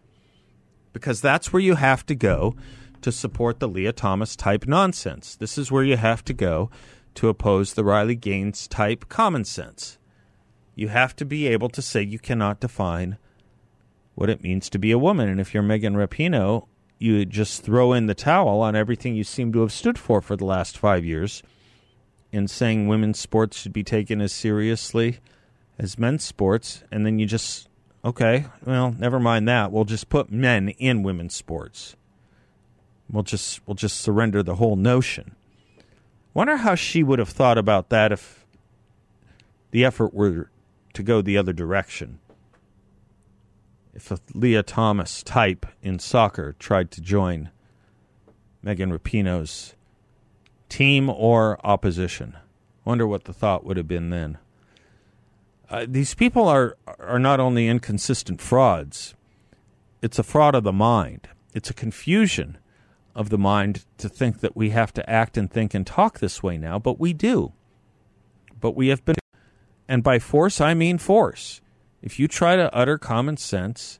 Because 0.92 1.20
that's 1.20 1.52
where 1.52 1.60
you 1.60 1.74
have 1.74 2.06
to 2.06 2.14
go 2.14 2.54
to 3.04 3.12
support 3.12 3.60
the 3.60 3.68
Lia 3.68 3.92
Thomas 3.92 4.34
type 4.34 4.66
nonsense. 4.66 5.36
This 5.36 5.58
is 5.58 5.70
where 5.70 5.84
you 5.84 5.98
have 5.98 6.24
to 6.24 6.32
go 6.32 6.70
to 7.14 7.28
oppose 7.28 7.74
the 7.74 7.84
Riley 7.84 8.14
Gaines 8.14 8.66
type 8.66 9.10
common 9.10 9.44
sense. 9.44 9.98
You 10.74 10.88
have 10.88 11.14
to 11.16 11.26
be 11.26 11.46
able 11.46 11.68
to 11.68 11.82
say 11.82 12.00
you 12.00 12.18
cannot 12.18 12.60
define 12.60 13.18
what 14.14 14.30
it 14.30 14.42
means 14.42 14.70
to 14.70 14.78
be 14.78 14.90
a 14.90 14.96
woman. 14.96 15.28
And 15.28 15.38
if 15.38 15.52
you're 15.52 15.62
Megan 15.62 15.96
Rapinoe, 15.96 16.66
you 16.98 17.26
just 17.26 17.62
throw 17.62 17.92
in 17.92 18.06
the 18.06 18.14
towel 18.14 18.62
on 18.62 18.74
everything 18.74 19.14
you 19.14 19.22
seem 19.22 19.52
to 19.52 19.60
have 19.60 19.72
stood 19.72 19.98
for 19.98 20.22
for 20.22 20.34
the 20.34 20.46
last 20.46 20.78
five 20.78 21.04
years 21.04 21.42
in 22.32 22.48
saying 22.48 22.88
women's 22.88 23.20
sports 23.20 23.58
should 23.58 23.74
be 23.74 23.84
taken 23.84 24.22
as 24.22 24.32
seriously 24.32 25.18
as 25.78 25.98
men's 25.98 26.24
sports, 26.24 26.82
and 26.90 27.04
then 27.04 27.18
you 27.18 27.26
just 27.26 27.68
okay, 28.02 28.46
well, 28.64 28.94
never 28.98 29.20
mind 29.20 29.46
that. 29.46 29.70
We'll 29.72 29.84
just 29.84 30.08
put 30.08 30.32
men 30.32 30.70
in 30.70 31.02
women's 31.02 31.34
sports. 31.34 31.96
We'll 33.10 33.22
just 33.22 33.60
we'll 33.66 33.74
just 33.74 34.00
surrender 34.00 34.42
the 34.42 34.56
whole 34.56 34.76
notion. 34.76 35.34
Wonder 36.32 36.56
how 36.58 36.74
she 36.74 37.02
would 37.02 37.18
have 37.18 37.28
thought 37.28 37.58
about 37.58 37.90
that 37.90 38.10
if 38.10 38.44
the 39.70 39.84
effort 39.84 40.12
were 40.12 40.50
to 40.94 41.02
go 41.02 41.20
the 41.20 41.36
other 41.36 41.52
direction. 41.52 42.18
If 43.92 44.10
a 44.10 44.18
Lia 44.34 44.62
Thomas 44.62 45.22
type 45.22 45.66
in 45.82 45.98
soccer 45.98 46.56
tried 46.58 46.90
to 46.92 47.00
join 47.00 47.50
Megan 48.62 48.90
Rapinoe's 48.90 49.74
team 50.68 51.08
or 51.08 51.64
opposition. 51.64 52.36
Wonder 52.84 53.06
what 53.06 53.24
the 53.24 53.32
thought 53.32 53.64
would 53.64 53.76
have 53.76 53.86
been 53.86 54.10
then. 54.10 54.38
Uh, 55.70 55.86
these 55.88 56.14
people 56.14 56.48
are 56.48 56.76
are 56.98 57.18
not 57.18 57.40
only 57.40 57.68
inconsistent 57.68 58.40
frauds; 58.40 59.14
it's 60.02 60.18
a 60.18 60.22
fraud 60.22 60.54
of 60.54 60.64
the 60.64 60.72
mind. 60.72 61.28
It's 61.54 61.70
a 61.70 61.74
confusion 61.74 62.58
of 63.14 63.30
the 63.30 63.38
mind 63.38 63.84
to 63.98 64.08
think 64.08 64.40
that 64.40 64.56
we 64.56 64.70
have 64.70 64.92
to 64.94 65.08
act 65.08 65.36
and 65.36 65.50
think 65.50 65.74
and 65.74 65.86
talk 65.86 66.18
this 66.18 66.42
way 66.42 66.58
now, 66.58 66.78
but 66.78 66.98
we 66.98 67.12
do. 67.12 67.52
But 68.60 68.74
we 68.74 68.88
have 68.88 69.04
been, 69.04 69.16
and 69.88 70.02
by 70.02 70.18
force 70.18 70.60
I 70.60 70.74
mean 70.74 70.98
force. 70.98 71.60
If 72.02 72.18
you 72.18 72.28
try 72.28 72.56
to 72.56 72.74
utter 72.74 72.98
common 72.98 73.36
sense, 73.36 73.98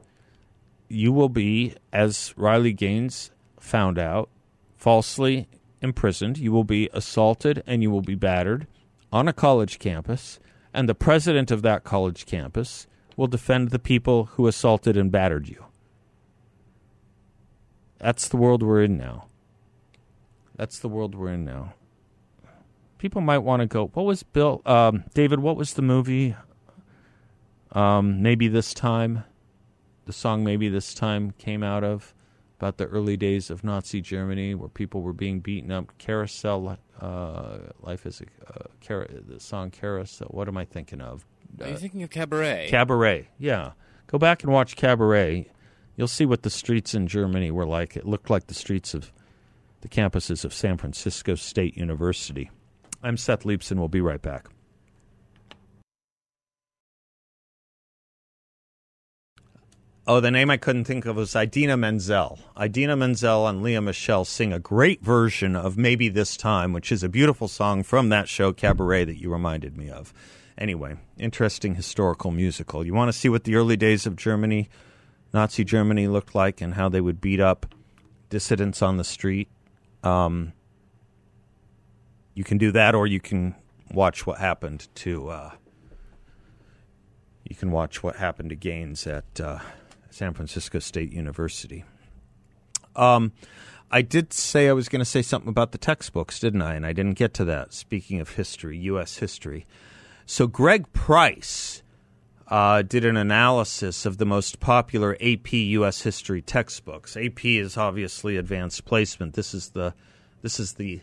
you 0.89 1.13
will 1.13 1.29
be, 1.29 1.75
as 1.93 2.35
Riley 2.37 2.73
Gaines 2.73 3.31
found 3.59 3.99
out, 3.99 4.29
falsely 4.77 5.49
imprisoned, 5.81 6.39
you 6.39 6.53
will 6.53 6.65
be 6.65 6.91
assaulted 6.93 7.63
and 7.67 7.83
you 7.83 7.91
will 7.91 8.03
be 8.03 8.15
battered 8.15 8.67
on 9.13 9.29
a 9.29 9.33
college 9.33 9.79
campus, 9.79 10.41
and 10.73 10.89
the 10.89 10.95
president 10.95 11.51
of 11.51 11.63
that 11.63 11.85
college 11.85 12.27
campus 12.27 12.87
will 13.17 13.29
defend 13.29 13.71
the 13.71 13.79
people 13.79 14.25
who 14.33 14.49
assaulted 14.49 14.97
and 14.97 15.13
battered 15.13 15.49
you. 15.49 15.65
That's 17.99 18.29
the 18.29 18.37
world 18.37 18.63
we're 18.63 18.83
in 18.83 18.97
now. 18.97 19.27
That's 20.57 20.79
the 20.79 20.89
world 20.89 21.15
we're 21.15 21.33
in 21.33 21.45
now. 21.45 21.75
People 22.99 23.21
might 23.21 23.39
want 23.39 23.61
to 23.61 23.67
go. 23.67 23.87
What 23.89 24.07
was 24.07 24.23
Bill? 24.23 24.63
Um, 24.65 25.05
David, 25.15 25.41
what 25.41 25.57
was 25.57 25.75
the 25.75 25.83
movie? 25.83 26.37
Um, 27.73 28.23
maybe 28.23 28.49
this 28.49 28.73
time. 28.73 29.25
The 30.07 30.13
song 30.13 30.45
"Maybe 30.45 30.69
This 30.69 30.93
Time" 30.95 31.33
came 31.33 31.63
out 31.63 31.83
of 31.83 32.15
about 32.59 32.77
the 32.77 32.87
early 32.87 33.17
days 33.17 33.51
of 33.51 33.65
Nazi 33.65 34.01
Germany, 34.01 34.55
where 34.55 34.69
people 34.69 35.03
were 35.03 35.13
being 35.13 35.41
beaten 35.41 35.73
up. 35.73 35.97
Carousel, 35.99 36.79
uh, 37.01 37.59
life 37.81 38.07
is 38.07 38.21
a 38.21 38.53
uh, 38.53 38.67
car- 38.87 39.09
the 39.11 39.41
song 39.41 39.71
Carousel. 39.71 40.29
What 40.31 40.47
am 40.47 40.57
I 40.57 40.65
thinking 40.65 41.01
of? 41.01 41.27
Are 41.61 41.69
you 41.69 41.77
thinking 41.77 42.03
of 42.03 42.11
Cabaret? 42.11 42.69
Cabaret, 42.71 43.29
yeah. 43.39 43.73
Go 44.07 44.19
back 44.19 44.43
and 44.43 44.53
watch 44.53 44.77
Cabaret. 44.77 45.51
You'll 45.97 46.09
see 46.09 46.27
what 46.27 46.43
the 46.43 46.51
streets 46.51 46.95
in 46.95 47.07
Germany 47.07 47.51
were 47.51 47.67
like. 47.67 47.97
It 47.97 48.07
looked 48.07 48.31
like 48.31 48.49
the 48.49 48.55
streets 48.55 48.95
of 48.95 49.13
the 49.81 49.89
campuses 49.89 50.45
of 50.45 50.53
San 50.53 50.77
Francisco 50.77 51.35
State 51.35 51.77
University. 51.77 52.51
I'm 53.03 53.17
Seth 53.17 53.45
Leibsohn. 53.45 53.79
We'll 53.79 53.89
be 53.89 54.01
right 54.01 54.21
back. 54.21 54.49
Oh, 60.07 60.21
the 60.21 60.31
name 60.31 60.51
I 60.51 60.59
couldn't 60.59 60.85
think 60.85 61.07
of 61.07 61.17
was 61.17 61.35
Idina 61.35 61.79
Menzel. 61.79 62.39
Idina 62.61 62.95
Menzel 62.95 63.47
and 63.47 63.63
Lea 63.63 63.79
Michele 63.81 64.27
sing 64.27 64.53
a 64.53 64.59
great 64.59 65.01
version 65.01 65.57
of 65.57 65.79
Maybe 65.79 66.11
This 66.11 66.37
Time, 66.37 66.75
which 66.75 66.93
is 66.93 67.03
a 67.03 67.09
beautiful 67.09 67.49
song 67.49 67.83
from 67.83 68.11
that 68.11 68.29
show, 68.29 68.53
Cabaret, 68.53 69.05
that 69.05 69.19
you 69.19 69.33
reminded 69.33 69.79
me 69.79 69.89
of. 69.89 70.13
Anyway, 70.59 70.97
interesting 71.17 71.77
historical 71.77 72.31
musical. 72.31 72.85
You 72.85 72.93
want 72.93 73.09
to 73.11 73.19
see 73.19 73.31
what 73.31 73.45
the 73.45 73.55
early 73.55 73.79
days 73.79 74.05
of 74.05 74.15
Germany, 74.15 74.69
Nazi 75.35 75.65
Germany, 75.65 76.09
looked 76.09 76.35
like 76.35 76.61
and 76.63 76.75
how 76.75 76.89
they 76.89 77.01
would 77.01 77.21
beat 77.21 77.41
up 77.41 77.75
dissidents 78.31 78.81
on 78.81 78.97
the 78.97 79.05
street? 79.05 79.49
Um, 80.03 80.53
you 82.33 82.45
can 82.45 82.57
do 82.57 82.73
that, 82.73 82.95
or 82.95 83.07
you 83.07 83.21
can 83.21 83.55
watch 83.93 84.27
what 84.27 84.39
happened 84.39 84.89
to. 84.97 85.29
Uh, 85.29 85.51
you 87.43 87.55
can 87.55 87.71
watch 87.71 88.03
what 88.03 88.17
happened 88.17 88.49
to 88.51 88.57
Gaines 88.57 89.07
at. 89.07 89.39
Uh, 89.39 89.59
San 90.15 90.33
Francisco 90.33 90.79
State 90.79 91.13
University. 91.13 91.85
Um, 92.95 93.33
I 93.91 94.01
did 94.01 94.33
say 94.33 94.69
I 94.69 94.73
was 94.73 94.89
going 94.89 95.01
to 95.01 95.05
say 95.05 95.23
something 95.23 95.49
about 95.49 95.73
the 95.73 95.79
textbooks, 95.79 96.39
didn't 96.39 96.63
I? 96.63 96.75
And 96.75 96.87
I 96.87 96.93
didn't 96.93 97.15
get 97.15 97.35
to 97.35 97.45
that. 97.47 97.73
Speaking 97.73 98.21
of 98.21 98.31
history, 98.31 98.79
U.S. 98.79 99.17
history. 99.17 99.67
So 100.25 100.47
Greg 100.47 100.93
Price 100.93 101.83
uh, 102.49 102.83
did 102.83 103.05
an 103.05 103.17
analysis 103.17 104.05
of 104.05 104.19
the 104.19 104.27
most 104.27 104.61
popular 104.61 105.17
AP 105.21 105.53
U.S. 105.53 106.03
history 106.03 106.43
textbooks. 106.43 107.17
AP 107.17 107.45
is 107.45 107.77
obviously 107.77 108.37
advanced 108.37 108.85
placement. 108.85 109.35
This 109.35 109.55
is 109.55 109.71
the 109.71 109.95
this 110.43 110.61
is 110.61 110.75
the 110.75 111.01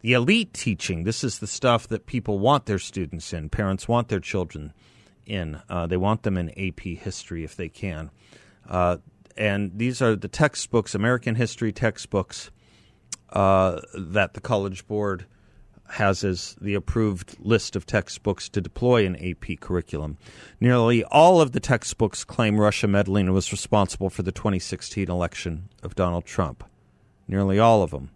the 0.00 0.14
elite 0.14 0.52
teaching. 0.52 1.04
This 1.04 1.22
is 1.22 1.38
the 1.38 1.46
stuff 1.46 1.86
that 1.88 2.06
people 2.06 2.38
want 2.38 2.66
their 2.66 2.78
students 2.78 3.32
in. 3.32 3.50
Parents 3.50 3.86
want 3.86 4.08
their 4.08 4.20
children 4.20 4.72
in. 5.26 5.60
Uh, 5.68 5.86
they 5.86 5.96
want 5.96 6.22
them 6.22 6.36
in 6.36 6.50
AP 6.58 6.80
history 6.80 7.44
if 7.44 7.54
they 7.54 7.68
can. 7.68 8.10
Uh, 8.68 8.96
and 9.36 9.72
these 9.76 10.02
are 10.02 10.16
the 10.16 10.28
textbooks, 10.28 10.94
American 10.94 11.34
history 11.34 11.72
textbooks, 11.72 12.50
uh, 13.32 13.80
that 13.94 14.34
the 14.34 14.40
College 14.40 14.86
Board 14.86 15.26
has 15.92 16.24
as 16.24 16.56
the 16.60 16.74
approved 16.74 17.36
list 17.40 17.76
of 17.76 17.86
textbooks 17.86 18.48
to 18.48 18.60
deploy 18.60 19.04
in 19.04 19.16
AP 19.16 19.60
curriculum. 19.60 20.18
Nearly 20.60 21.04
all 21.04 21.40
of 21.40 21.52
the 21.52 21.60
textbooks 21.60 22.24
claim 22.24 22.60
Russia 22.60 22.88
meddling 22.88 23.32
was 23.32 23.52
responsible 23.52 24.10
for 24.10 24.22
the 24.22 24.32
2016 24.32 25.10
election 25.10 25.68
of 25.82 25.94
Donald 25.94 26.24
Trump. 26.24 26.64
Nearly 27.28 27.58
all 27.58 27.82
of 27.82 27.90
them. 27.90 28.10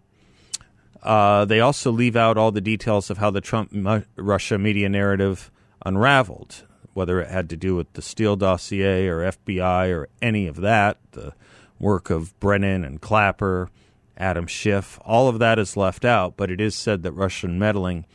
Uh, 1.03 1.45
they 1.45 1.59
also 1.59 1.91
leave 1.91 2.15
out 2.15 2.37
all 2.37 2.51
the 2.51 2.61
details 2.61 3.09
of 3.09 3.19
how 3.19 3.29
the 3.29 3.41
Trump 3.41 3.71
Russia 4.15 4.57
media 4.57 4.89
narrative 4.89 5.51
unraveled 5.85 6.63
whether 6.95 7.19
it 7.19 7.29
had 7.29 7.49
to 7.49 7.57
do 7.57 7.75
with 7.75 7.91
the 7.93 8.01
Steele 8.01 8.37
dossier 8.37 9.07
or 9.07 9.17
FBI 9.17 9.93
or 9.93 10.07
any 10.21 10.47
of 10.47 10.55
that, 10.61 10.97
the 11.11 11.33
work 11.77 12.09
of 12.09 12.39
Brennan 12.39 12.85
and 12.85 13.01
Clapper, 13.01 13.69
Adam 14.17 14.47
Schiff, 14.47 14.99
all 15.03 15.27
of 15.27 15.39
that 15.39 15.59
is 15.59 15.75
left 15.75 16.05
out, 16.05 16.37
but 16.37 16.49
it 16.49 16.61
is 16.61 16.75
said 16.75 17.03
that 17.03 17.11
Russian 17.11 17.59
meddling 17.59 18.05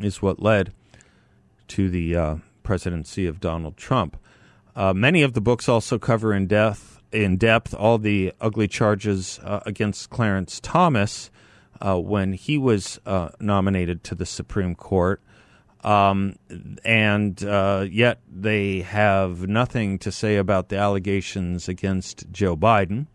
is 0.00 0.22
what 0.22 0.42
led 0.42 0.72
to 1.68 1.88
the 1.88 2.16
uh, 2.16 2.36
presidency 2.62 3.26
of 3.26 3.40
Donald 3.40 3.76
Trump. 3.76 4.16
Uh, 4.74 4.92
many 4.92 5.22
of 5.22 5.34
the 5.34 5.40
books 5.40 5.68
also 5.68 5.98
cover 5.98 6.34
in 6.34 6.46
depth, 6.46 7.00
in 7.12 7.36
depth 7.36 7.74
all 7.74 7.98
the 7.98 8.32
ugly 8.40 8.66
charges 8.66 9.38
uh, 9.44 9.60
against 9.66 10.10
Clarence 10.10 10.58
Thomas 10.60 11.30
uh, 11.80 11.98
when 11.98 12.32
he 12.32 12.58
was 12.58 12.98
uh, 13.06 13.28
nominated 13.38 14.02
to 14.04 14.14
the 14.14 14.26
Supreme 14.26 14.74
Court. 14.74 15.22
Um, 15.82 16.36
and 16.82 17.44
uh, 17.44 17.86
yet 17.88 18.20
they 18.26 18.80
have 18.80 19.46
nothing 19.46 19.98
to 19.98 20.10
say 20.10 20.36
about 20.36 20.70
the 20.70 20.78
allegations 20.78 21.68
against 21.68 22.24
Joe 22.32 22.56
Biden. 22.56 23.06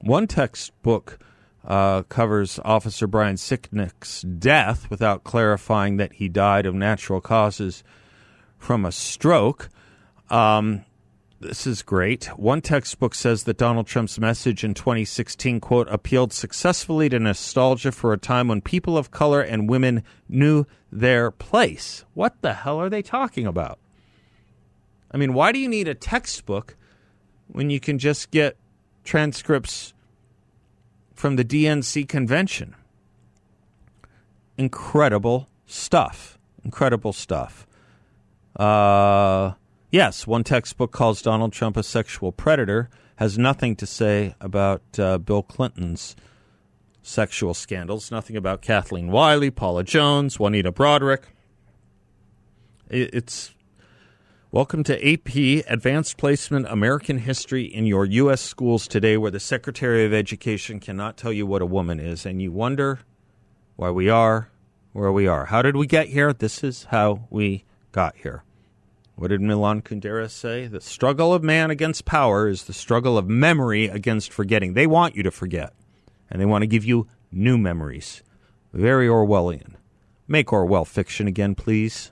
One 0.00 0.28
textbook 0.28 1.18
uh, 1.64 2.02
covers 2.04 2.58
Officer 2.64 3.06
Brian 3.06 3.36
Sicknick's 3.36 4.22
death 4.22 4.90
without 4.90 5.24
clarifying 5.24 5.96
that 5.96 6.14
he 6.14 6.28
died 6.28 6.66
of 6.66 6.74
natural 6.74 7.20
causes 7.20 7.84
from 8.58 8.84
a 8.84 8.92
stroke. 8.92 9.68
Um, 10.30 10.84
this 11.40 11.66
is 11.66 11.82
great. 11.82 12.26
One 12.38 12.60
textbook 12.60 13.14
says 13.14 13.44
that 13.44 13.58
Donald 13.58 13.86
Trump's 13.88 14.18
message 14.18 14.62
in 14.62 14.74
2016, 14.74 15.60
quote, 15.60 15.88
appealed 15.90 16.32
successfully 16.32 17.08
to 17.08 17.18
nostalgia 17.18 17.90
for 17.90 18.12
a 18.12 18.18
time 18.18 18.46
when 18.46 18.60
people 18.60 18.96
of 18.96 19.10
color 19.10 19.40
and 19.40 19.68
women 19.68 20.04
knew 20.28 20.66
their 20.90 21.32
place. 21.32 22.04
What 22.14 22.40
the 22.42 22.54
hell 22.54 22.80
are 22.80 22.88
they 22.88 23.02
talking 23.02 23.46
about? 23.46 23.80
I 25.10 25.16
mean, 25.16 25.34
why 25.34 25.52
do 25.52 25.58
you 25.58 25.68
need 25.68 25.88
a 25.88 25.94
textbook 25.94 26.76
when 27.48 27.70
you 27.70 27.80
can 27.80 27.98
just 27.98 28.30
get 28.30 28.56
transcripts 29.04 29.94
from 31.22 31.36
the 31.36 31.44
DNC 31.44 32.08
convention? 32.08 32.74
Incredible 34.58 35.48
stuff. 35.66 36.36
Incredible 36.64 37.12
stuff. 37.12 37.66
Uh, 38.56 39.52
Yes, 39.92 40.26
one 40.26 40.42
textbook 40.42 40.90
calls 40.90 41.20
Donald 41.20 41.52
Trump 41.52 41.76
a 41.76 41.82
sexual 41.82 42.32
predator, 42.32 42.88
has 43.16 43.36
nothing 43.36 43.76
to 43.76 43.84
say 43.84 44.34
about 44.40 44.80
uh, 44.98 45.18
Bill 45.18 45.42
Clinton's 45.42 46.16
sexual 47.02 47.52
scandals, 47.52 48.10
nothing 48.10 48.34
about 48.34 48.62
Kathleen 48.62 49.08
Willey, 49.08 49.50
Paula 49.50 49.84
Jones, 49.84 50.40
Juanita 50.40 50.72
Broaddrick. 50.72 51.24
It's 52.88 53.52
welcome 54.52 54.84
to 54.84 55.12
AP 55.12 55.64
Advanced 55.66 56.18
Placement 56.18 56.66
American 56.68 57.16
History 57.16 57.64
in 57.64 57.86
your 57.86 58.04
U.S. 58.04 58.42
schools 58.42 58.86
today, 58.86 59.16
where 59.16 59.30
the 59.30 59.40
Secretary 59.40 60.04
of 60.04 60.12
Education 60.12 60.78
cannot 60.78 61.16
tell 61.16 61.32
you 61.32 61.46
what 61.46 61.62
a 61.62 61.66
woman 61.66 61.98
is, 61.98 62.26
and 62.26 62.42
you 62.42 62.52
wonder 62.52 63.00
why 63.76 63.90
we 63.90 64.10
are 64.10 64.50
where 64.92 65.10
we 65.10 65.26
are. 65.26 65.46
How 65.46 65.62
did 65.62 65.74
we 65.74 65.86
get 65.86 66.08
here? 66.08 66.34
This 66.34 66.62
is 66.62 66.84
how 66.90 67.26
we 67.30 67.64
got 67.92 68.14
here. 68.16 68.44
What 69.14 69.28
did 69.28 69.40
Milan 69.40 69.80
Kundera 69.80 70.28
say? 70.30 70.66
The 70.66 70.82
struggle 70.82 71.32
of 71.32 71.42
man 71.42 71.70
against 71.70 72.04
power 72.04 72.46
is 72.46 72.64
the 72.64 72.74
struggle 72.74 73.16
of 73.16 73.26
memory 73.26 73.86
against 73.86 74.34
forgetting. 74.34 74.74
They 74.74 74.86
want 74.86 75.16
you 75.16 75.22
to 75.22 75.30
forget, 75.30 75.72
and 76.30 76.38
they 76.38 76.46
want 76.46 76.60
to 76.60 76.66
give 76.66 76.84
you 76.84 77.08
new 77.30 77.56
memories. 77.56 78.22
Very 78.74 79.06
Orwellian. 79.06 79.76
Make 80.28 80.52
Orwell 80.52 80.84
fiction 80.84 81.26
again, 81.26 81.54
please. 81.54 82.11